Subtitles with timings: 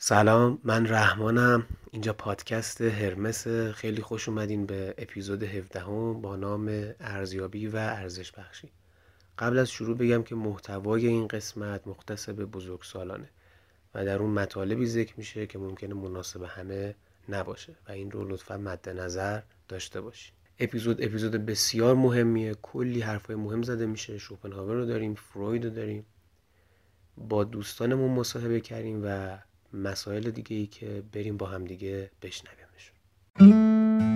[0.00, 1.66] سلام من رحمانم.
[1.90, 3.46] اینجا پادکست هرمس.
[3.48, 8.68] خیلی خوش اومدین به اپیزود 17 هم با نام ارزیابی و ارزش بخشی.
[9.38, 13.28] قبل از شروع بگم که محتوای این قسمت مختص به بزرگ سالانه
[13.94, 16.94] و در اون مطالبی ذکر میشه که ممکنه مناسب همه
[17.28, 20.34] نباشه و این رو لطفا مد نظر داشته باشین.
[20.58, 22.54] اپیزود اپیزود بسیار مهمیه.
[22.62, 24.18] کلی حرفای مهم زده میشه.
[24.18, 26.06] شوپنهاور رو داریم فروید رو داریم.
[27.16, 29.38] با دوستانمون مصاحبه کردیم و
[29.72, 34.07] مسائل دیگه ای که بریم با هم دیگه بشنویمشون.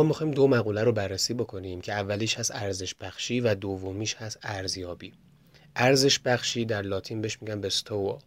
[0.00, 4.38] ما می‌خوایم دو مقوله رو بررسی بکنیم که اولیش هست ارزش بخشی و دومیش هست
[4.42, 5.12] ارزیابی.
[5.76, 8.18] ارزش بخشی در لاتین بهش میگن بستوا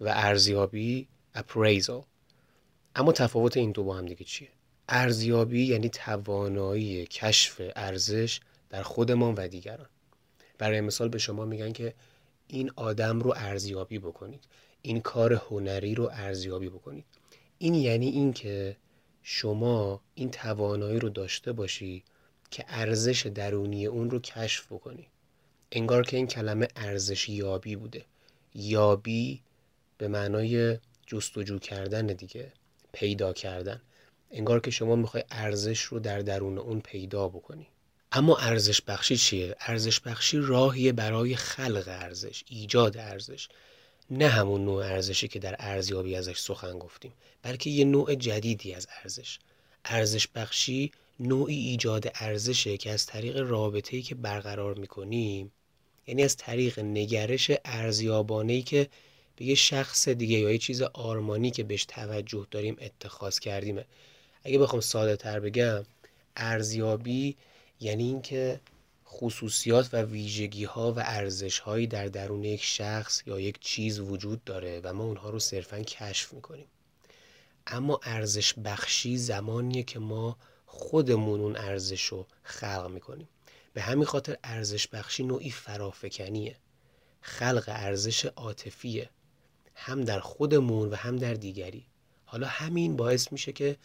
[0.00, 2.04] و ارزیابی appraisal
[2.96, 4.48] اما تفاوت این دو با هم دیگه چیه؟
[4.88, 8.40] ارزیابی یعنی توانایی کشف ارزش
[8.70, 9.88] در خودمان و دیگران.
[10.58, 11.94] برای مثال به شما میگن که
[12.46, 14.44] این آدم رو ارزیابی بکنید.
[14.82, 17.04] این کار هنری رو ارزیابی بکنید.
[17.58, 18.76] این یعنی اینکه
[19.32, 22.04] شما این توانایی رو داشته باشی
[22.50, 25.06] که ارزش درونی اون رو کشف بکنی.
[25.72, 28.04] انگار که این کلمه ارزش یابی بوده.
[28.54, 29.42] یابی
[29.98, 32.52] به معنای جستجو کردن دیگه
[32.92, 33.80] پیدا کردن.
[34.30, 37.66] انگار که شما می‌خوای ارزش رو در درون اون پیدا بکنی.
[38.12, 43.48] اما ارزش بخشی چیه؟ ارزش بخشی راهیه برای خلق ارزش ایجاد ارزش.
[44.10, 48.88] نه همون نوع ارزشی که در ارزیابی ازش سخن گفتیم بلکه یه نوع جدیدی از
[49.02, 49.38] ارزش.
[49.84, 55.52] ارزش بخشی نوعی ایجاد ارزشه که از طریق رابطه‌ای که برقرار می‌کنیم
[56.06, 58.88] یعنی از طریق نگرش ارزیابانه‌ای که
[59.36, 63.80] به یه شخص دیگه یا یه چیز آرمانی که بهش توجه داریم اتخاذ کردیم
[64.44, 65.84] اگه بخوام ساده تر بگم
[66.36, 67.36] ارزیابی
[67.80, 68.60] یعنی اینکه
[69.12, 74.44] خصوصیات و ویژگی ها و ارزش هایی در درون یک شخص یا یک چیز وجود
[74.44, 76.66] داره و ما اونها رو صرفا کشف می‌کنیم.
[77.66, 83.28] اما ارزش بخشی زمانیه که ما خودمون اون ارزش رو خلق می‌کنیم.
[83.72, 86.56] به همین خاطر ارزش بخشی نوعی فرافکنیه.
[87.20, 89.10] خلق ارزش عاطفیه.
[89.74, 91.86] هم در خودمون و هم در دیگری.
[92.24, 93.76] حالا همین باعث میشه که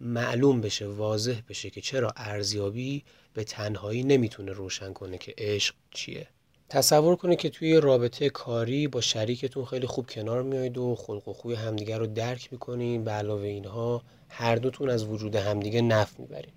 [0.00, 3.04] معلوم بشه واضح بشه که چرا ارزیابی
[3.34, 6.28] به تنهایی نمی‌تونه روشن کنه که عشق چیه.
[6.68, 11.32] تصور کنید که توی رابطه کاری با شریکتون خیلی خوب کنار میایید و خلق و
[11.32, 16.52] خوی همدیگه رو درک می‌کنین به علاوه اینها هر دوتون از وجود همدیگه نف می‌برین.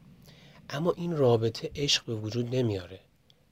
[0.70, 3.00] اما این رابطه عشق به وجود نمیاره.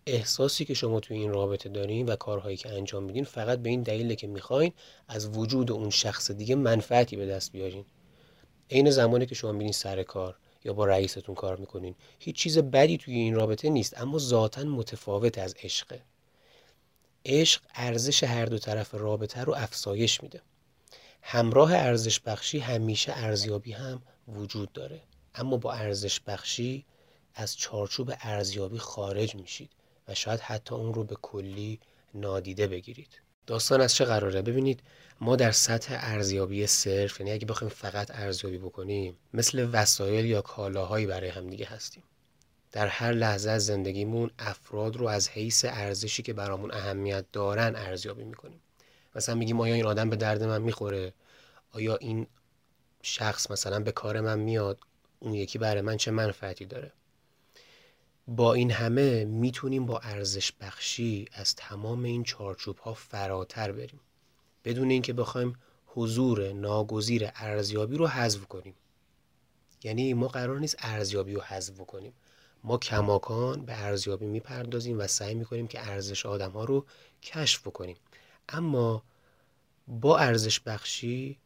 [0.07, 3.81] احساسی که شما توی این رابطه دارین و کارهایی که انجام میدین فقط به این
[3.81, 4.73] دلیله که می‌خواین
[5.07, 7.85] از وجود اون شخص دیگه منفعتی به دست بیارین.
[8.71, 10.35] عین زمانی که شما میرین سر کار.
[10.65, 11.95] یا با رئیستون کار می‌کنین.
[12.19, 16.01] هیچ چیز بدی توی این رابطه نیست اما ذاتا متفاوت از عشقه.
[17.25, 20.41] عشق ارزش هر دو طرف رابطه رو افزایش میده.
[21.21, 25.01] همراه ارزش بخشی همیشه ارزیابی هم وجود داره.
[25.35, 26.85] اما با ارزش بخشی
[27.35, 29.69] از چارچوب ارزیابی خارج میشید
[30.07, 31.79] و شاید حتی اون رو به کلی
[32.13, 33.22] نادیده بگیرید.
[33.47, 34.79] داستان از چه قراره؟ ببینید
[35.21, 41.05] ما در سطح ارزیابی صرف یعنی اگه بخوایم فقط ارزیابی بکنیم مثل وسایل یا کالاهایی
[41.05, 42.03] برای همدیگه هستیم.
[42.71, 48.23] در هر لحظه از زندگیمون افراد رو از حیث ارزشی که برامون اهمیت دارن ارزیابی
[48.23, 48.59] می‌کنیم.
[49.15, 51.13] مثلا میگیم آیا این آدم به درد من می‌خوره؟
[51.71, 52.27] آیا این
[53.01, 54.79] شخص مثلا به کار من میاد؟
[55.19, 56.91] اون یکی برای من چه منفعتی داره؟
[58.27, 63.99] با این همه می‌تونیم با ارزش بخشی از تمام این چارچوب ها فراتر بریم.
[64.65, 68.73] بدون اینکه بخوایم حضور ناگزیر ارزیابی رو حذف کنیم.
[69.83, 72.13] یعنی ما قرار نیست ارزیابی رو حذف کنیم
[72.63, 76.85] ما کماکان به ارزیابی می‌پردازیم و سعی می‌کنیم که ارزش آدم ها رو
[77.23, 77.97] کشف کنیم
[78.49, 79.03] اما
[79.87, 81.37] با ارزش بخشی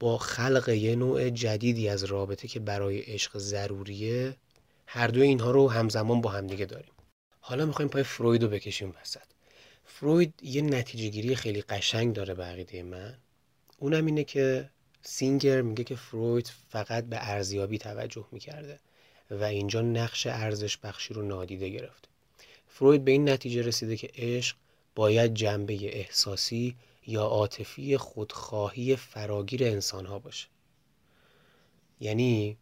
[0.00, 4.36] با خلق یه نوع جدیدی از رابطه که برای عشق ضروریه
[4.94, 6.92] هر دو اینها رو همزمان با همدیگه داریم.
[7.40, 9.28] حالا می‌خوایم پای فروید رو بکشیم وسط.
[9.84, 13.18] فروید یه نتیجه گیری خیلی قشنگ داره به عقیده من.
[13.78, 14.70] اونم اینه که
[15.02, 18.80] سینگر میگه که فروید فقط به ارزیابی توجه می‌کرده
[19.30, 22.08] و اینجا نقش ارزش بخشی رو نادیده گرفته.
[22.68, 24.56] فروید به این نتیجه رسیده که عشق
[24.94, 30.46] باید جنبه احساسی یا عاطفی خودخواهی فراگیر انسان ها باشه.
[32.00, 32.58] یعنی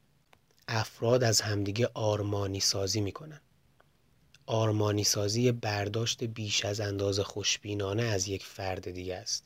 [0.72, 3.40] افراد از همدیگه آرمانی سازی می‌کنن.
[4.46, 9.44] آرمانی سازی برداشت بیش از اندازه خوشبینانه از یک فرد دیگه است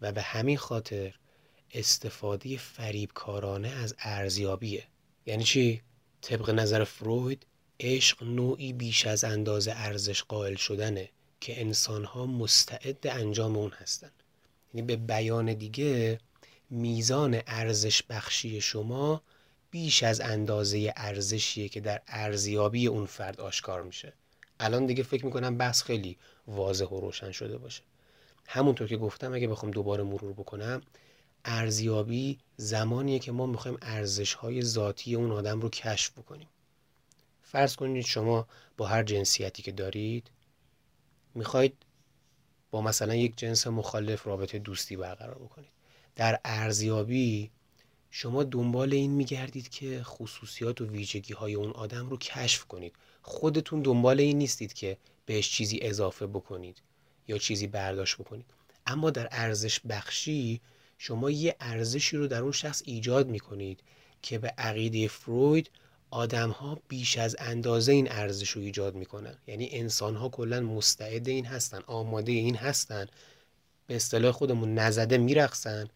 [0.00, 1.14] و به همین خاطر
[1.74, 4.84] استفاده فریبکارانه از ارزیابیه.
[5.26, 5.82] یعنی چی؟
[6.20, 7.46] طبق نظر فروید
[7.80, 11.08] عشق نوعی بیش از اندازه ارزش قائل شدنه
[11.40, 14.10] که انسانها مستعد انجام اون هستن.
[14.74, 16.18] یعنی به بیان دیگه
[16.70, 19.22] میزان ارزش بخشی شما
[19.74, 24.12] بیش از اندازه ارزشیه که در ارزیابی اون فرد آشکار میشه.
[24.60, 26.16] الان دیگه فکر می‌کنم بحث خیلی
[26.46, 27.82] واضح و روشن شده باشه.
[28.46, 30.82] همونطور که گفتم اگه بخوام دوباره مرور بکنم
[31.44, 36.48] ارزیابی زمانیه که ما می‌خوایم ارزش های ذاتی اون آدم رو کشف بکنیم.
[37.42, 40.30] فرض کنید شما با هر جنسیتی که دارید
[41.34, 41.76] می‌خواید
[42.70, 45.70] با مثلا یک جنس مخالف رابطه دوستی برقرار بکنید.
[46.16, 47.50] در ارزیابی
[48.16, 52.92] شما دنبال این میگردید که خصوصیات و ویژگی های اون آدم رو کشف کنید.
[53.22, 54.96] خودتون دنبال این نیستید که
[55.26, 56.82] بهش چیزی اضافه بکنید
[57.28, 58.44] یا چیزی برداشت بکنید.
[58.86, 60.60] اما در ارزش بخشی
[60.98, 63.80] شما یه ارزشی رو در اون شخص ایجاد می‌کنید
[64.22, 65.70] که به عقیده فروید
[66.10, 69.34] آدم ها بیش از اندازه این ارزش رو ایجاد می‌کنن.
[69.46, 73.06] یعنی انسان ها کلا مستعد این هستن آماده این هستن
[73.86, 75.88] به اصطلاح خودمون نزده میرقصن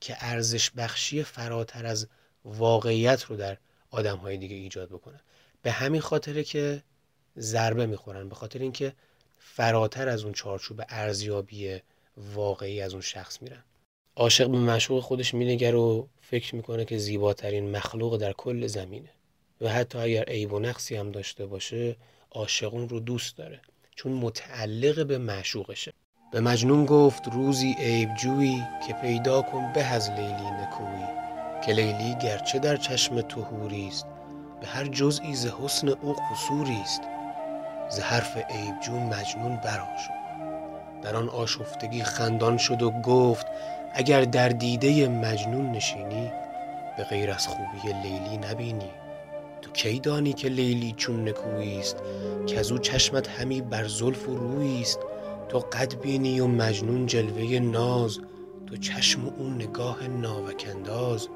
[0.00, 2.08] که ارزش بخشی فراتر از
[2.44, 3.58] واقعیت رو در
[3.90, 5.20] آدم های دیگه ایجاد بکنن
[5.62, 6.82] به همین خاطره که
[7.38, 8.92] ضربه می‌خورن به خاطر اینکه
[9.38, 11.80] فراتر از اون چارچوب ارزیابی
[12.16, 13.64] واقعی از اون شخص میرن.
[14.16, 19.10] عاشق به مشهور خودش مینگر و فکر می‌کنه که زیباترین مخلوق در کل زمینه.
[19.60, 21.96] و حتی اگر عیب و نقصی هم داشته باشه
[22.30, 23.60] عاشقون رو دوست داره.
[23.96, 25.92] چون متعلق به معشوقشه.
[26.34, 31.06] به مجنون گفت روزی عیب جویی که پیدا کن به از لیلی نکویی
[31.66, 33.44] که لیلی گرچه در چشم تو
[33.88, 34.06] است
[34.60, 37.00] به هر جزئی ز حسن او قصوری است
[37.90, 39.60] ز حرف عیب جو مجنون
[39.96, 40.14] شد
[41.02, 43.46] در آن آشفتگی خندان شد و گفت
[43.92, 46.32] اگر در دیده مجنون نشینی
[46.96, 48.90] به غیر از خوبی لیلی نبینی.
[49.62, 51.96] تو کی دانی که لیلی چون نکویی است
[52.46, 54.98] که از او چشمت همی بر زلف و رویی است
[55.48, 58.18] تو قد بینی و مجنون جلوه ناز
[58.66, 61.28] تو چشم و اون نگاه ناوکنداز.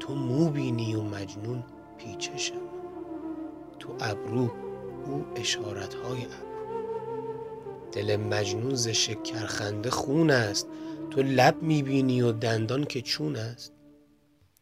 [0.00, 1.64] تو مو بینی و مجنون
[1.98, 2.60] پیچشم
[3.78, 4.50] تو ابرو
[5.06, 6.50] او اشارت های ابرو.
[7.92, 10.68] دل مجنون ز شکرخنده خون است.
[11.10, 13.72] تو لب می‌بینی و دندان که چون است.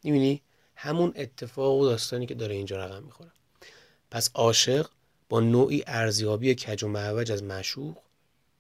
[0.05, 0.43] می‌بینی؟
[0.77, 3.31] همون اتفاق و داستانی که داره اینجا رقم می‌خوره.
[4.11, 4.87] پس عاشق
[5.29, 7.97] با نوعی ارزیابی کج و معوج از معشوق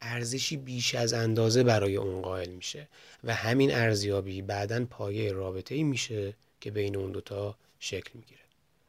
[0.00, 2.88] ارزشی بیش از اندازه برای اون قائل میشه
[3.24, 8.40] و همین ارزیابی بعدا پایه رابطه ای میشه که بین اون دوتا شکل می‌گیره.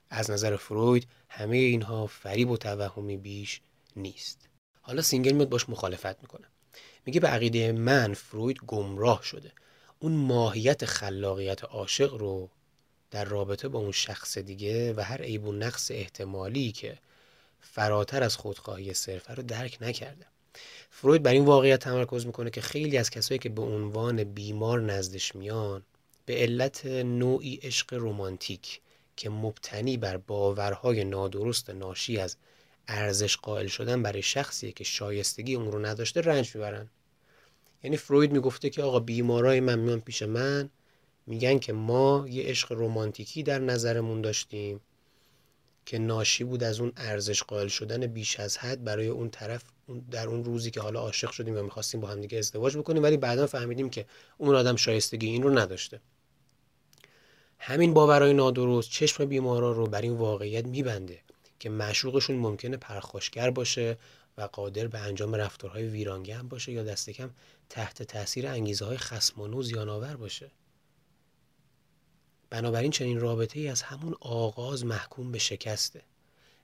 [0.10, 3.62] از نظر فروید همه اینها فریب و توهمی بیش
[3.96, 4.40] نیست.
[4.82, 6.48] حالا سینگر میاد باش مخالفت می‌کنه.
[7.06, 9.52] میگه به عقیده من فروید گمراه شده.
[10.00, 12.50] اون ماهیت خلاقیت عاشق رو
[13.12, 16.98] در رابطه با اون شخص دیگه و هر عیب و نقص احتمالی که
[17.62, 20.26] فراتر از خودخواهی صرفه رو درک نکرده.
[21.02, 25.36] فروید بر این واقعیت تمرکز می‌کنه که خیلی از کسایی که به عنوان بیمار نزدش
[25.36, 25.84] میان
[26.26, 28.82] به علت نوعی عشق رمانتیک
[29.16, 32.36] که مبتنی بر باورهای نادرست ناشی از
[32.88, 36.90] ارزش قائل شدن برای شخصی که شایستگی اون رو نداشته رنج می‌برن.
[37.84, 40.70] یعنی فروید می‌گفته که آقا بیمارای من میان پیش من
[41.28, 44.82] میگن که ما یه عشق رمانتیکی در نظرمون داشتیم.
[45.86, 49.64] که ناشی بود از اون ارزش قائل شدن بیش از حد برای اون طرف
[50.12, 53.18] در اون روزی که حالا عاشق شدیم و می‌خواستیم با هم دیگه ازدواج بکنیم ولی
[53.18, 54.06] بعدا فهمیدیم که
[54.38, 56.02] اون آدم شایستگی این رو نداشته.
[57.60, 61.20] همین باورهای نادرست چشم بیمارا رو بر این واقعیت میبنده
[61.60, 63.98] که معشوقشون ممکنه پرخاشگر باشه
[64.38, 67.30] و قادر به انجام رفتارهای ویرانگر هم باشه یا دست کم
[67.70, 70.52] تحت تاثیر انگیزه های خسمانه و زیانآور باشه.
[72.50, 76.02] بنابراین چنین رابطه ای از همون آغاز محکوم به شکسته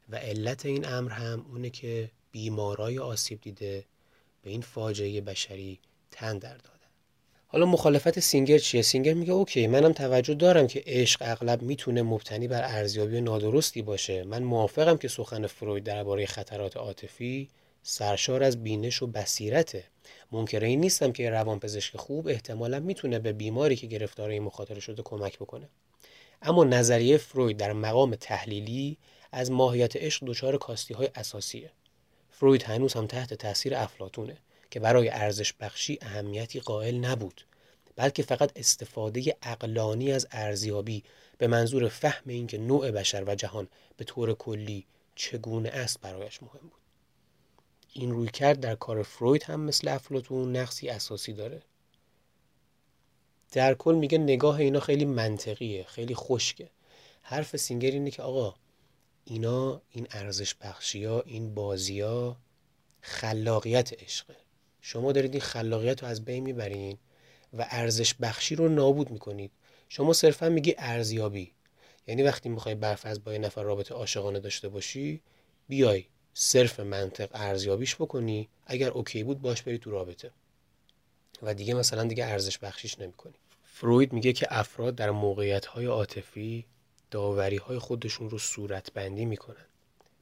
[0.10, 3.84] و علت این امر هم اونه که بیمارای آسیب دیده
[4.44, 5.80] به این فاجعه بشری
[6.12, 6.70] تن در دادن.
[7.48, 12.48] حالا مخالفت سینگر چیه؟ سینگر میگه OK منم توجه دارم که عشق اغلب می‌تونه مبتنی
[12.48, 14.24] بر ارزیابی نادرستی باشه.
[14.24, 17.50] من موافقم که سخن فروید درباره خطرات عاطفی
[17.84, 19.84] سرشار از بینش و بصیرته.
[20.36, 25.02] منکر این نیستم که روانپزشک خوب احتمالا می‌تونه به بیماری که گرفتار این مخاطره شده
[25.02, 25.70] کمک بکنه.
[26.42, 28.98] اما نظریه فروید در مقام تحلیلی
[29.32, 31.72] از ماهیت عشق دچار کاستی های اساسیه.
[32.32, 34.38] فروید هنوز هم تحت تاثیر افلاتونه
[34.72, 37.46] که برای ارزش بخشی اهمیتی قائل نبود
[37.96, 41.04] بلکه فقط استفاده اقلانی از ارزیابی
[41.38, 46.62] به منظور فهم اینکه نوع بشر و جهان به طور کلی چگونه است برایش مهم
[46.62, 46.85] بود.
[47.98, 51.62] این روی کرد در کار فروید هم مثل افلاتون نقصی اساسی داره.
[53.52, 56.70] در کل میگه نگاه اینا خیلی منطقیه خیلی خشکه.
[57.22, 58.56] حرف سینگر اینه که آقا
[59.26, 62.38] اینا این ارزش بخشی ها این بازی ها
[63.02, 64.36] خلاقیت عشقه.
[64.82, 66.98] شما دارید این خلاقیت رو از بین می‌برین
[67.54, 69.52] و ارزش بخشی رو نابود می‌کنید.
[69.90, 71.52] شما صرفا میگی ارزیابی.
[72.08, 75.22] یعنی وقتی می‌خوای برف از با یه نفر رابطه عاشقانه داشته باشی
[75.68, 76.06] بیای.
[76.38, 80.32] صرف منطق ارزیابیش بکنی اگر اوکی بود باش بری تو رابطه.
[81.42, 83.34] و دیگه مثلا دیگه ارزش بخشیش نمی‌کنی.
[83.64, 86.66] فروید میگه که افراد در موقعیت های عاطفی
[87.12, 89.66] داوری های خودشون رو صورت بندی می‌کنن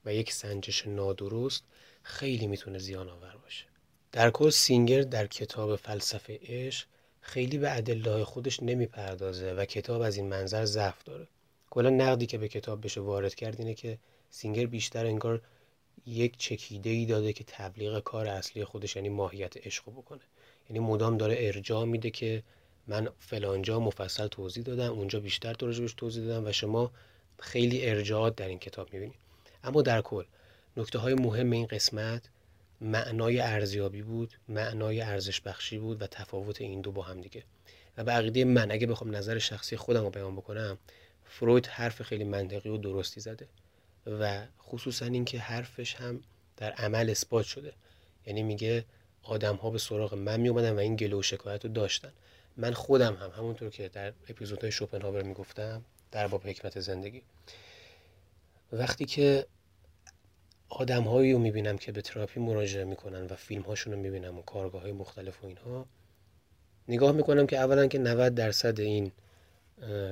[0.06, 1.64] و یک سنجش نادرست
[2.04, 3.66] خیلی می‌تونه زیان آور باشه.
[4.12, 6.88] در کل سینگر در کتاب فلسفه عشق
[7.22, 11.28] خیلی به ادله خودش نمی‌پردازه و کتاب از این منظر ضعف داره.
[11.70, 13.98] کلا نقدی که به کتاب بشه وارد کرد اینه که
[14.30, 15.42] سینگر بیشتر انگار
[16.06, 20.22] یک چکیده ای داده که تبلیغ کار اصلی خودش یعنی ماهیت عشق بکنه.
[20.70, 22.44] یعنی مدام داره ارجاع میده که
[22.88, 26.92] من فلانجا مفصل توضیح دادم اونجا بیشتر راجبش توضیح دادم و شما
[27.40, 29.16] خیلی ارجاعات در این کتاب می‌بینید.
[29.64, 30.24] اما در کل
[30.78, 32.30] نکته های مهم این قسمت
[32.82, 37.44] معنای ارزیابی بود معنای ارزش بخشی بود و تفاوت این دو با هم دیگه.
[37.98, 40.78] و به عقیده من اگه بخوام نظر شخصی خودم رو بیان بکنم
[41.26, 43.48] فروید حرف خیلی منطقی و درستی زده.
[44.08, 46.22] و خصوصا اینکه حرفش هم
[46.58, 47.74] در عمل اثبات شده.
[48.26, 48.86] یعنی میگه
[49.24, 52.12] آدم ها به سراغ من می اومدن و این گلو و شکایت رو داشتن.
[52.58, 55.82] من خودم هم همونطور که در اپیزودهای شوپنهاور می‌گفتم
[56.12, 57.22] در باب حکمت زندگی.
[58.72, 59.46] وقتی که
[60.70, 64.42] آدم هایی رو می‌بینم که به تراپی مراجعه می‌کنن و فیلم هاشون رو می‌بینم و
[64.42, 65.86] کارگاه های مختلف و اینها
[66.88, 69.12] نگاه می‌کنم که اولا که 90 درصد این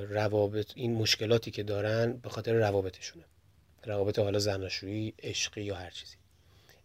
[0.09, 3.25] روابط این مشکلاتی که دارن به خاطر روابطشونه.
[3.85, 6.15] روابط حالا زناشویی عشقی یا هر چیزی.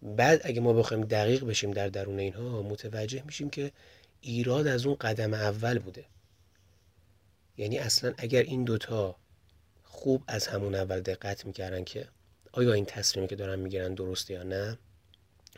[0.02, 3.72] بعد اگه ما بخوایم دقیق بشیم در درون اینها متوجه میشیم که
[4.20, 6.04] ایراد از اون قدم اول بوده.
[7.56, 9.16] یعنی اصلا اگر این دوتا
[9.84, 12.08] خوب از همون اول دقت می‌کردن که
[12.52, 14.78] آیا این تصمیمی که دارن می‌گیرن درسته یا نه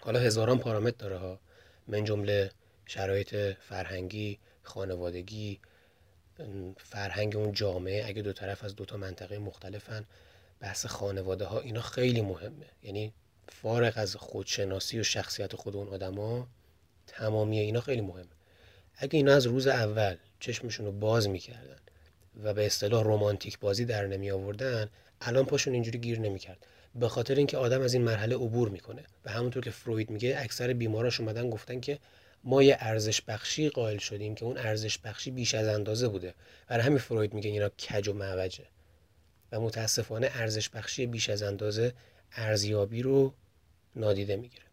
[0.00, 1.40] حالا هزاران پارامتر داره ها.
[1.86, 2.50] من جمله
[2.86, 5.60] شرایط فرهنگی خانوادگی
[6.76, 10.04] فرهنگ اون جامعه اگه دو طرف از دو تا منطقه مختلفن
[10.60, 12.66] بحث خانواده ها اینا خیلی مهمه.
[12.82, 13.12] یعنی
[13.48, 16.48] فارغ از خودشناسی و شخصیت خود اون آدما
[17.06, 18.26] تمامی اینا خیلی مهمه.
[18.96, 21.78] اگه اینا از روز اول چشمشون رو باز می‌کردن
[22.42, 26.66] و به اصطلاح رومانتیک بازی در نمی آوردن الان پاشون اینجوری گیر نمی‌کرد.
[26.94, 30.72] به خاطر اینکه آدم از این مرحله عبور می‌کنه و همونطور که فروید میگه اکثر
[30.72, 31.98] بیماراش اومدن گفتن که
[32.44, 36.34] ما یه ارزش بخشی قائل شدیم که اون ارزش بخشی بیش از اندازه بوده.
[36.68, 38.64] برای همین فروید میگه اینا کج و معوجه.
[39.52, 41.92] و متاسفانه ارزش بخشی بیش از اندازه
[42.32, 43.34] ارزیابی رو
[43.96, 44.64] نادیده می‌گیره.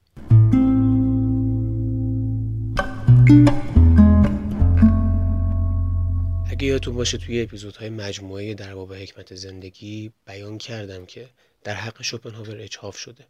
[6.48, 11.30] اگه یادتون باشه توی اپیزودهای مجموعه در باب حکمت زندگی بیان کردم که
[11.64, 13.26] در حق شوپنهاور اجحاف شده.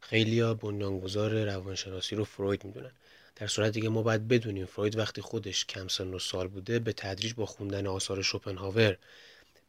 [0.00, 2.92] خیلیا بنیانگذار روانشناسی رو فروید می‌دونن.
[3.36, 6.92] در صورتی که ما باید بدونیم فروید وقتی خودش کم سن و سال بوده به
[6.92, 8.96] تدریج با خوندن آثار شوپنهاور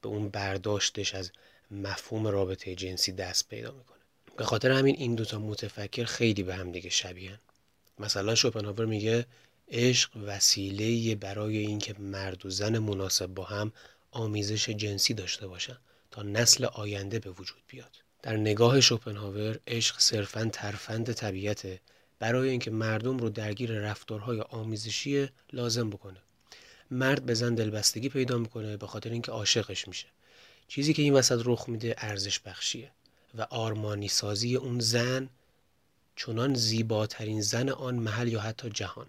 [0.01, 1.32] به اون برداشتش از
[1.72, 4.00] مفهوم رابطه جنسی دست پیدا می‌کنه.
[4.38, 7.39] به خاطر همین این دوتا متفکر خیلی به هم دیگه شبیهن.
[8.00, 9.25] مثلا شوپنهاور میگه
[9.72, 13.72] عشق وسیله برای اینکه مرد و زن مناسب با هم
[14.12, 15.77] آمیزش جنسی داشته باشن
[16.12, 17.91] تا نسل آینده به وجود بیاد.
[18.22, 21.79] در نگاه شوپنهاور عشق صرفا ترفند طبیعته
[22.20, 26.20] برای اینکه مردم رو درگیر رفتارهای آمیزشی لازم بکنه.
[26.91, 30.08] مرد به زن دلبستگی پیدا می‌کنه به خاطر اینکه عاشقش میشه.
[30.67, 32.91] چیزی که این وسط رخ میده ارزش بخشیه
[33.38, 35.29] و آرمانی سازی اون زن
[36.15, 39.08] چنان زیباترین زن آن محل یا حتی جهان.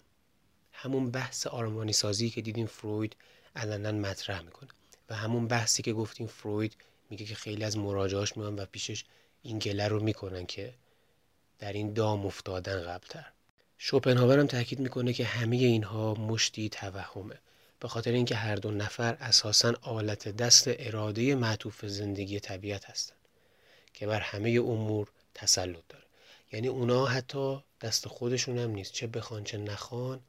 [0.72, 3.16] همون بحث آرمانی سازی که دیدیم فروید
[3.56, 4.70] علنا مطرح می‌کنه
[5.10, 6.76] و همون بحثی که گفتیم فروید
[7.10, 9.04] میگه که خیلی از مراجعاش میان و پیشش
[9.42, 10.74] این گله رو می‌کنن که
[11.58, 13.26] در این دام افتادن قبلتر.
[13.78, 17.38] شوپنهاور هم تاکید می‌کنه که همه اینها مشتی توهمه.
[17.80, 23.18] به خاطر اینکه هر دو نفر اساسا آلت دست اراده معطوف زندگی طبیعت هستند
[23.94, 26.04] که بر همه امور تسلط داره.
[26.52, 28.92] یعنی اونا حتی دست خودشون هم نیست.
[28.92, 30.20] چه بخوان چه نخوان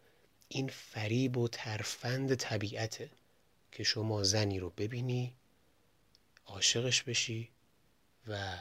[0.47, 3.09] این فریب و ترفند طبیعته
[3.71, 5.33] که شما زنی رو ببینی
[6.45, 7.49] عاشقش بشی
[8.27, 8.57] و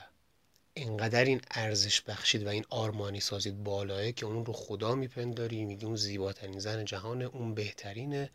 [0.75, 5.87] اینقدر این ارزش بخشید و این آرمانی سازید بالاه که اون رو خدا میپنداری میگی
[5.87, 8.31] اون زیباترین زن جهانه اون بهترینه.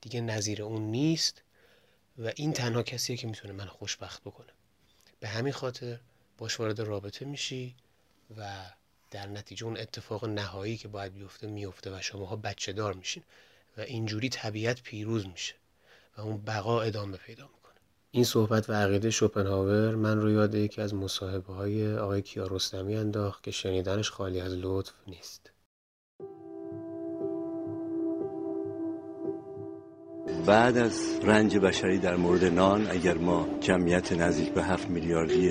[0.00, 1.42] دیگه نظیر اون نیست
[2.18, 4.52] و این تنها کسیه که می‌تونه من خوشبخت بکنه.
[5.20, 6.00] به همین خاطر
[6.38, 7.74] باش وارد رابطه میشی
[8.36, 8.64] و
[9.10, 13.22] در نتیجه اون اتفاق نهایی که باید بیفته میفته و شماها بچه دار میشین
[13.76, 15.54] و اینجوری طبیعت پیروز میشه
[16.16, 17.74] و اون بقا ادامه پیدا می‌کنه.
[18.10, 23.42] این صحبت و عقیده شوپنهاور من رو یاد یکی از مصاحبه های آقای کیارستمی انداخت
[23.42, 25.50] که شنیدنش خالی از لطف نیست.
[30.50, 35.50] بعد از رنج بشری در مورد نان اگر ما جمعیت نزدیک به هفت میلیاردی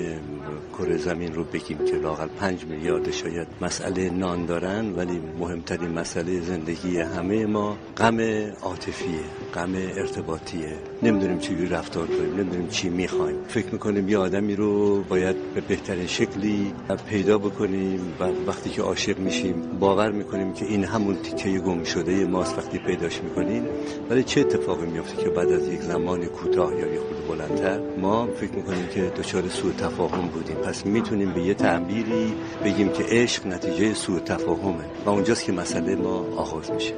[0.78, 6.40] کره زمین رو بگیم که لاقل پنج میلیارد شاید مسئله نان دارن ولی مهمترین مسئله
[6.40, 8.20] زندگی همه ما غم
[8.62, 9.20] عاطفیه
[9.54, 10.72] غم ارتباطیه.
[11.02, 13.36] نمی‌دونیم چی رفتار کنیم نمی‌دونیم چی می‌خوایم.
[13.48, 16.72] فکر می‌کنیم یه آدمی رو باید به بهترین شکلی
[17.08, 22.24] پیدا بکنیم و وقتی که عاشق میشیم باور می‌کنیم که این همون تیکه گم شده
[22.24, 23.64] ماست وقتی پیداش می‌کنیم.
[24.10, 28.28] ولی چه اتفاقی میفته که بعد از یک زمان کوتاه یا یه خود بلندتر ما
[28.36, 30.56] فکر می‌کنیم که دچار سوء تفاهم بودیم.
[30.56, 32.32] پس می‌تونیم به یه تعبیری
[32.64, 36.94] بگیم که عشق نتیجه سوء تفاهمه و اونجاست که مسئله ما آغاز میشه.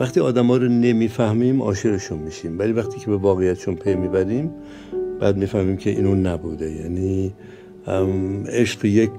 [0.00, 2.58] وقتی آدم ها رو نمی‌فهمیم عاشقشون میشیم.
[2.58, 4.50] ولی وقتی که به واقعیتشون پی می‌بریم
[5.20, 6.70] بعد می‌فهمیم که اینو نبوده.
[6.72, 7.34] یعنی
[8.48, 9.10] عشق یک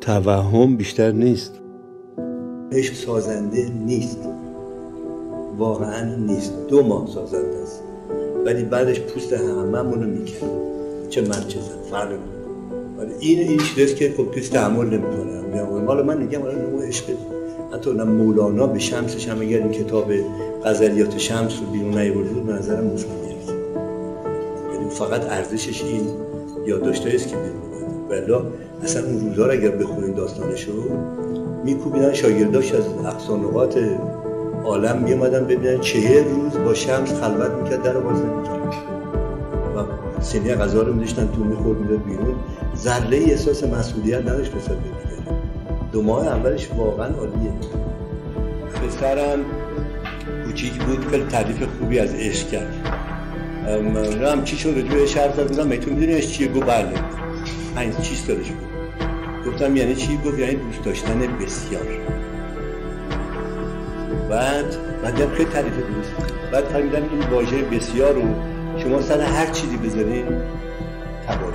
[0.00, 1.60] توهم بیشتر نیست.
[2.72, 4.28] عشق سازنده نیست.
[5.58, 6.52] واقعا نیست.
[6.68, 7.82] دو ماه سازنده است.
[8.44, 10.50] ولی بعدش پوست هممون رو می‌کنه
[11.08, 11.90] چه من چه زن.
[11.90, 12.08] فرق
[12.98, 15.36] ولی این این چیزی که خب کسی تحمل نمی‌کنه.
[15.86, 17.04] مال من میگم ولی نوع عشق.
[17.72, 20.12] حتی نه مولانا به شمسش هم اگر این کتاب
[20.64, 22.86] غزلیات شمس رو بیرون نیورده بود به نظرم
[24.72, 26.08] یعنی فقط ارزشش این
[26.66, 27.56] یادداشتایی است که بیرون
[28.10, 28.48] ولی
[28.82, 30.72] اصلا اون روزا رو اگر بخونید داستانشو
[31.64, 33.78] میکوبیدن شاگرداش از اقصانقات
[34.66, 38.74] عالم میومدن ببینن چهل روز با شمس خلوت می‌کرد در باز نمی‌کرد
[39.76, 42.34] و سینه غذا رو میداشتن تو می‌خورد می‌داد بیرون.
[42.76, 44.90] ذره احساس مسئولیت نداشت نسبت به
[45.92, 47.52] دو ماه اولش واقعا عالیه.
[48.74, 49.38] پسرم
[50.46, 52.74] کوچیک بود خیلی تعریف خوبی از عشق کرد.
[54.32, 56.92] هم چی شد رجوع شرط زد بودم تو می‌دونی چیه؟ گو بله.
[57.76, 58.66] پنج چیز سالش بود.
[59.46, 61.82] گفتم یعنی چی؟ گفت یعنی دوست داشتن بسیار.
[64.30, 68.22] بعد بعد خیلی تعریف دوست بعد فهمیدم این واژه بسیار رو
[68.78, 70.26] شما سر هر چیزی بذارین
[71.26, 71.52] تبار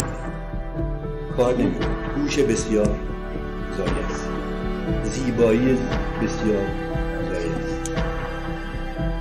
[1.38, 1.88] کار نمی‌کنه.
[2.16, 2.90] گوش بسیار
[3.78, 4.30] زایه است.
[5.04, 5.78] زیبایی
[6.24, 6.66] بسیار
[7.30, 7.92] زایه است.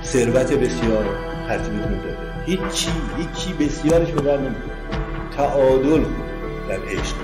[0.03, 1.05] ثروت بسیار
[1.47, 4.53] ترتیبتون داده هیچی هیچی بسیارش به نمی‌کنه
[5.37, 6.03] تعادل
[6.69, 7.15] در عشق.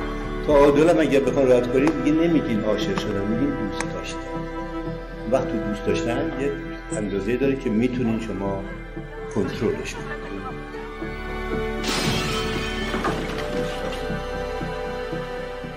[0.47, 4.17] تعادل هم اگر بخوان رد کنید دیگه نمیگین عاشق شدن میگین دوست
[5.31, 6.51] داشتن وقتی دوست داشتن یه
[6.91, 8.63] اندازه داره که می‌تونین شما
[9.35, 10.27] کنترلش کنید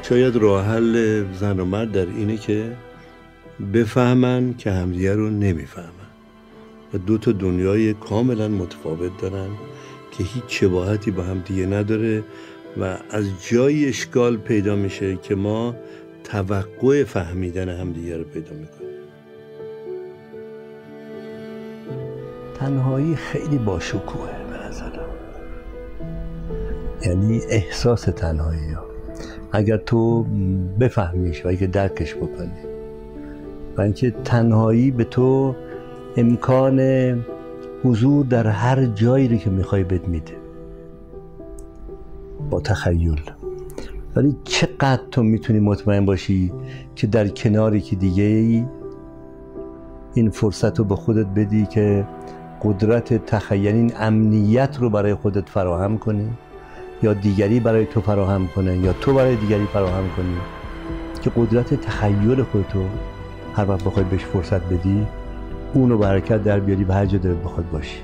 [0.02, 2.76] شاید راه حل زن و مرد در اینه که
[3.74, 5.90] بفهمن که همدیگه رو نمی‌فهمن.
[6.94, 9.48] و دو تا دنیای کاملا متفاوت دارن
[10.10, 12.22] که هیچ شباهتی با هم دیگه نداره
[12.80, 15.74] و از جای اشکال پیدا میشه که ما
[16.24, 18.89] توقع فهمیدن همدیگه رو پیدا می‌کنیم.
[22.60, 25.10] تنهایی خیلی باشکوهه به نظرم.
[27.06, 28.82] یعنی احساس تنهایی ها.
[29.52, 30.26] اگر تو
[30.80, 32.60] بفهمیش و اگر درکش بکنی.
[33.76, 35.54] و اینکه تنهایی به تو
[36.16, 36.80] امکان
[37.84, 40.32] حضور در هر جایی رو که می‌خوای بد میده.
[42.50, 43.20] با تخیل.
[44.16, 46.52] ولی چقدر تو می‌تونی مطمئن باشی
[46.96, 48.64] که در کناری که دیگه ای
[50.14, 52.06] این فرصت رو به خودت بدی که
[52.62, 56.30] قدرت تخیل امنیت رو برای خودت فراهم کنی
[57.02, 60.36] یا دیگری برای تو فراهم کنه یا تو برای دیگری فراهم کنی
[61.22, 62.84] که قدرت تخیل خودتو
[63.56, 65.06] هر وقت بخوای بهش فرصت بدی
[65.74, 67.98] اونو برکت در بیاری به هر جا دلت بخواد باشی.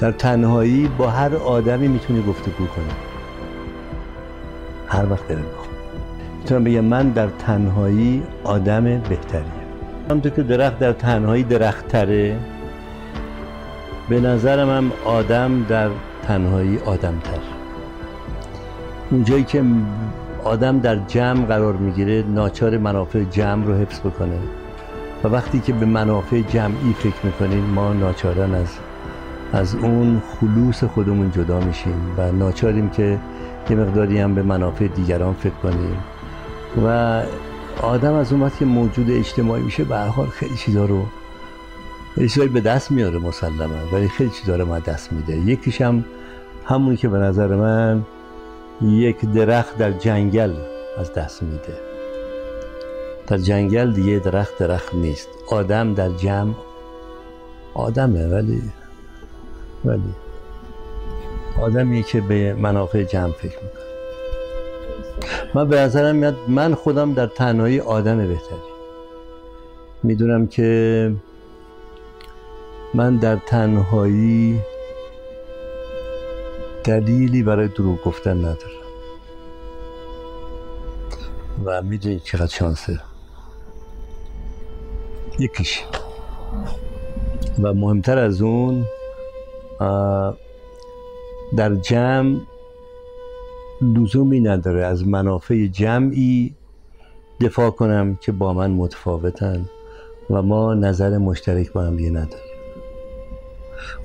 [0.00, 2.94] در تنهایی با هر آدمی می‌تونی گفتگو کنی.
[4.86, 5.68] هر وقت دلت بخواد.
[6.38, 9.62] می‌تونم بگم من در تنهایی آدم بهتریه
[10.10, 12.36] همونطور که درخت در تنهایی درخت تره
[14.12, 15.90] به نظرم هم آدم در
[16.28, 17.38] تنهایی آدم تر
[19.10, 19.64] اونجایی که
[20.44, 24.38] آدم در جمع قرار می‌گیره ناچار منافع جمع رو حفظ بکنه.
[25.24, 28.68] و وقتی که به منافع جمعی فکر می‌کنیم ما ناچارن از
[29.52, 33.18] از اون خلوص خودمون جدا میشیم و ناچاریم که
[33.70, 35.96] یه مقداری هم به منافع دیگران فکر کنیم.
[36.86, 37.22] و
[37.82, 41.02] آدم از اون وقت که موجود اجتماعی میشه به حال خیلی چیزا رو
[42.16, 45.36] چیزایی به دست میاره مسلما ولی خیلی چیزا رو ما دست میده.
[45.36, 46.04] یکیش هم
[46.64, 48.02] همون که به نظر من
[48.82, 50.52] یک درخت در جنگل
[50.98, 51.78] از دست میده.
[53.26, 55.28] در جنگل دیگه درخت درخت نیست.
[55.50, 56.54] آدم در جمع
[57.74, 58.62] آدمه ولی
[59.84, 60.14] ولی
[61.62, 63.82] آدمی که به منافع جمع فکر می‌کنه.
[65.54, 68.58] من به نظرم میاد من خودم در تنهایی آدم بهتری.
[70.02, 71.12] می‌دونم که
[72.94, 74.60] من در تنهایی
[76.84, 78.82] دلیلی برای دروغ گفتن ندارم.
[81.64, 83.00] و می‌دونی چقدر شانسه.
[85.38, 85.82] یکیش.
[87.62, 88.84] و مهمتر از اون
[91.56, 92.40] در جمع
[93.82, 96.54] لزومی نداره از منافع جمعی
[97.40, 99.68] دفاع کنم که با من متفاوتن
[100.30, 102.51] و ما نظر مشترک با هم نداریم.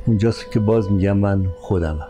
[0.07, 2.09] اونجاست که باز میگم من خودمم.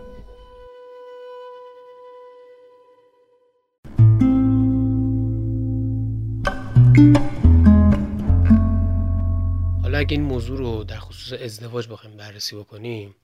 [9.83, 13.15] حالا اگه این موضوع رو در خصوص ازدواج بخوایم بررسی بکنیم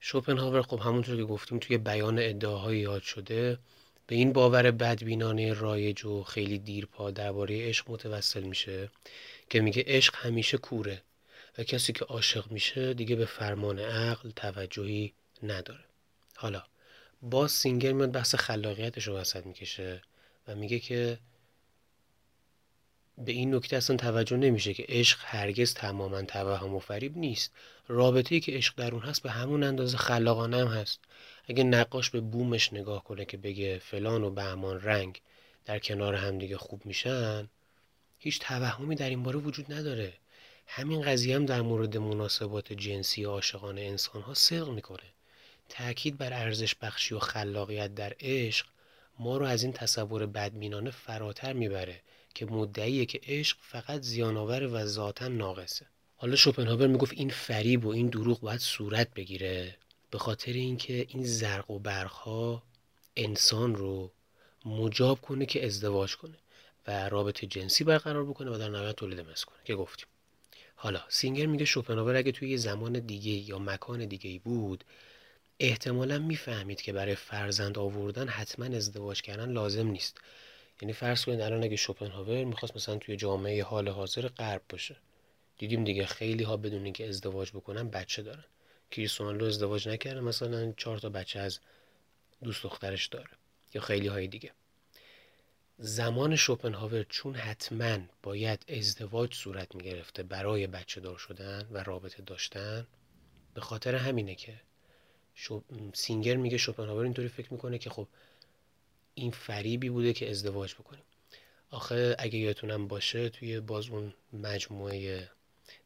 [0.00, 3.58] شوپنهاور خب همونطور که گفتیم توی بیان ادعاهای یاد شده
[4.06, 8.90] به این باور بدبینانه رایج و خیلی دیرپا درباره عشق متوسل میشه
[9.50, 11.02] که میگه عشق همیشه کوره.
[11.58, 15.84] و کسی که عاشق میشه دیگه به فرمان عقل توجهی نداره.
[16.36, 16.62] حالا
[17.22, 20.02] باز سینگر میاد بحث خلاقیتش رو وسط می‌کشه
[20.48, 21.18] و میگه که
[23.18, 27.52] به این نکته اصلا توجه نمیشه که عشق هرگز تماما توهم و فریب نیست.
[27.88, 31.00] رابطه ای که عشق در اون هست به همون اندازه خلاقانه هم هست.
[31.48, 35.20] اگه نقاش به بومش نگاه کنه که بگه فلان و بهمان رنگ
[35.64, 37.48] در کنار همدیگه خوب میشن
[38.18, 40.12] هیچ توهمی در این باره وجود نداره.
[40.70, 45.12] همین قضیه هم در مورد مناسبات جنسی عاشقانه انسان ها صدق می‌کنه.
[45.68, 48.66] تأکید بر ارزش بخشی و خلاقیت در عشق
[49.18, 52.00] ما رو از این تصور بدبینانه فراتر می‌بره
[52.34, 55.86] که مدعیه که عشق فقط زیانآور و ذاتا ناقصه.
[56.16, 59.76] حالا شوپنهاور می‌گفت این فریب و این دروغ باید صورت بگیره
[60.10, 62.62] به خاطر اینکه این زرق و برقها
[63.16, 64.12] انسان رو
[64.64, 66.38] مجاب کنه که ازدواج کنه
[66.86, 70.06] و رابطه جنسی برقرار بکنه و در نهایت تولید مثل کنه که گفتیم.
[70.80, 74.84] حالا سینگر میگه شوپنهاور اگه توی یه زمان دیگه یا مکان دیگه بود
[75.60, 80.18] احتمالا می‌فهمید که برای فرزند آوردن حتما ازدواج کردن لازم نیست.
[80.82, 84.96] یعنی فرض کنید الان اگه شوپنهاور می‌خواست مثلا توی جامعه حال حاضر غرب باشه.
[85.58, 88.44] دیدیم دیگه خیلی ها بدون اینکه ازدواج بکنن بچه دارن.
[88.90, 91.60] کریستیانو ازدواج نکرده مثلا چهار تا بچه از
[92.44, 93.30] دوست دخترش داره
[93.74, 94.52] یا خیلی های دیگه.
[95.80, 102.86] زمان شوپنهاور چون حتما باید ازدواج صورت می‌گرفته برای بچه دار شدن و رابطه داشتن
[103.54, 104.60] به خاطر همینه که
[105.94, 108.08] سینگر میگه شوپنهاور اینطوری فکر می‌کنه که خب
[109.14, 111.02] این فریبی بوده که ازدواج بکنیم.
[111.70, 115.30] آخه اگه یادتونم باشه توی باز اون مجموعه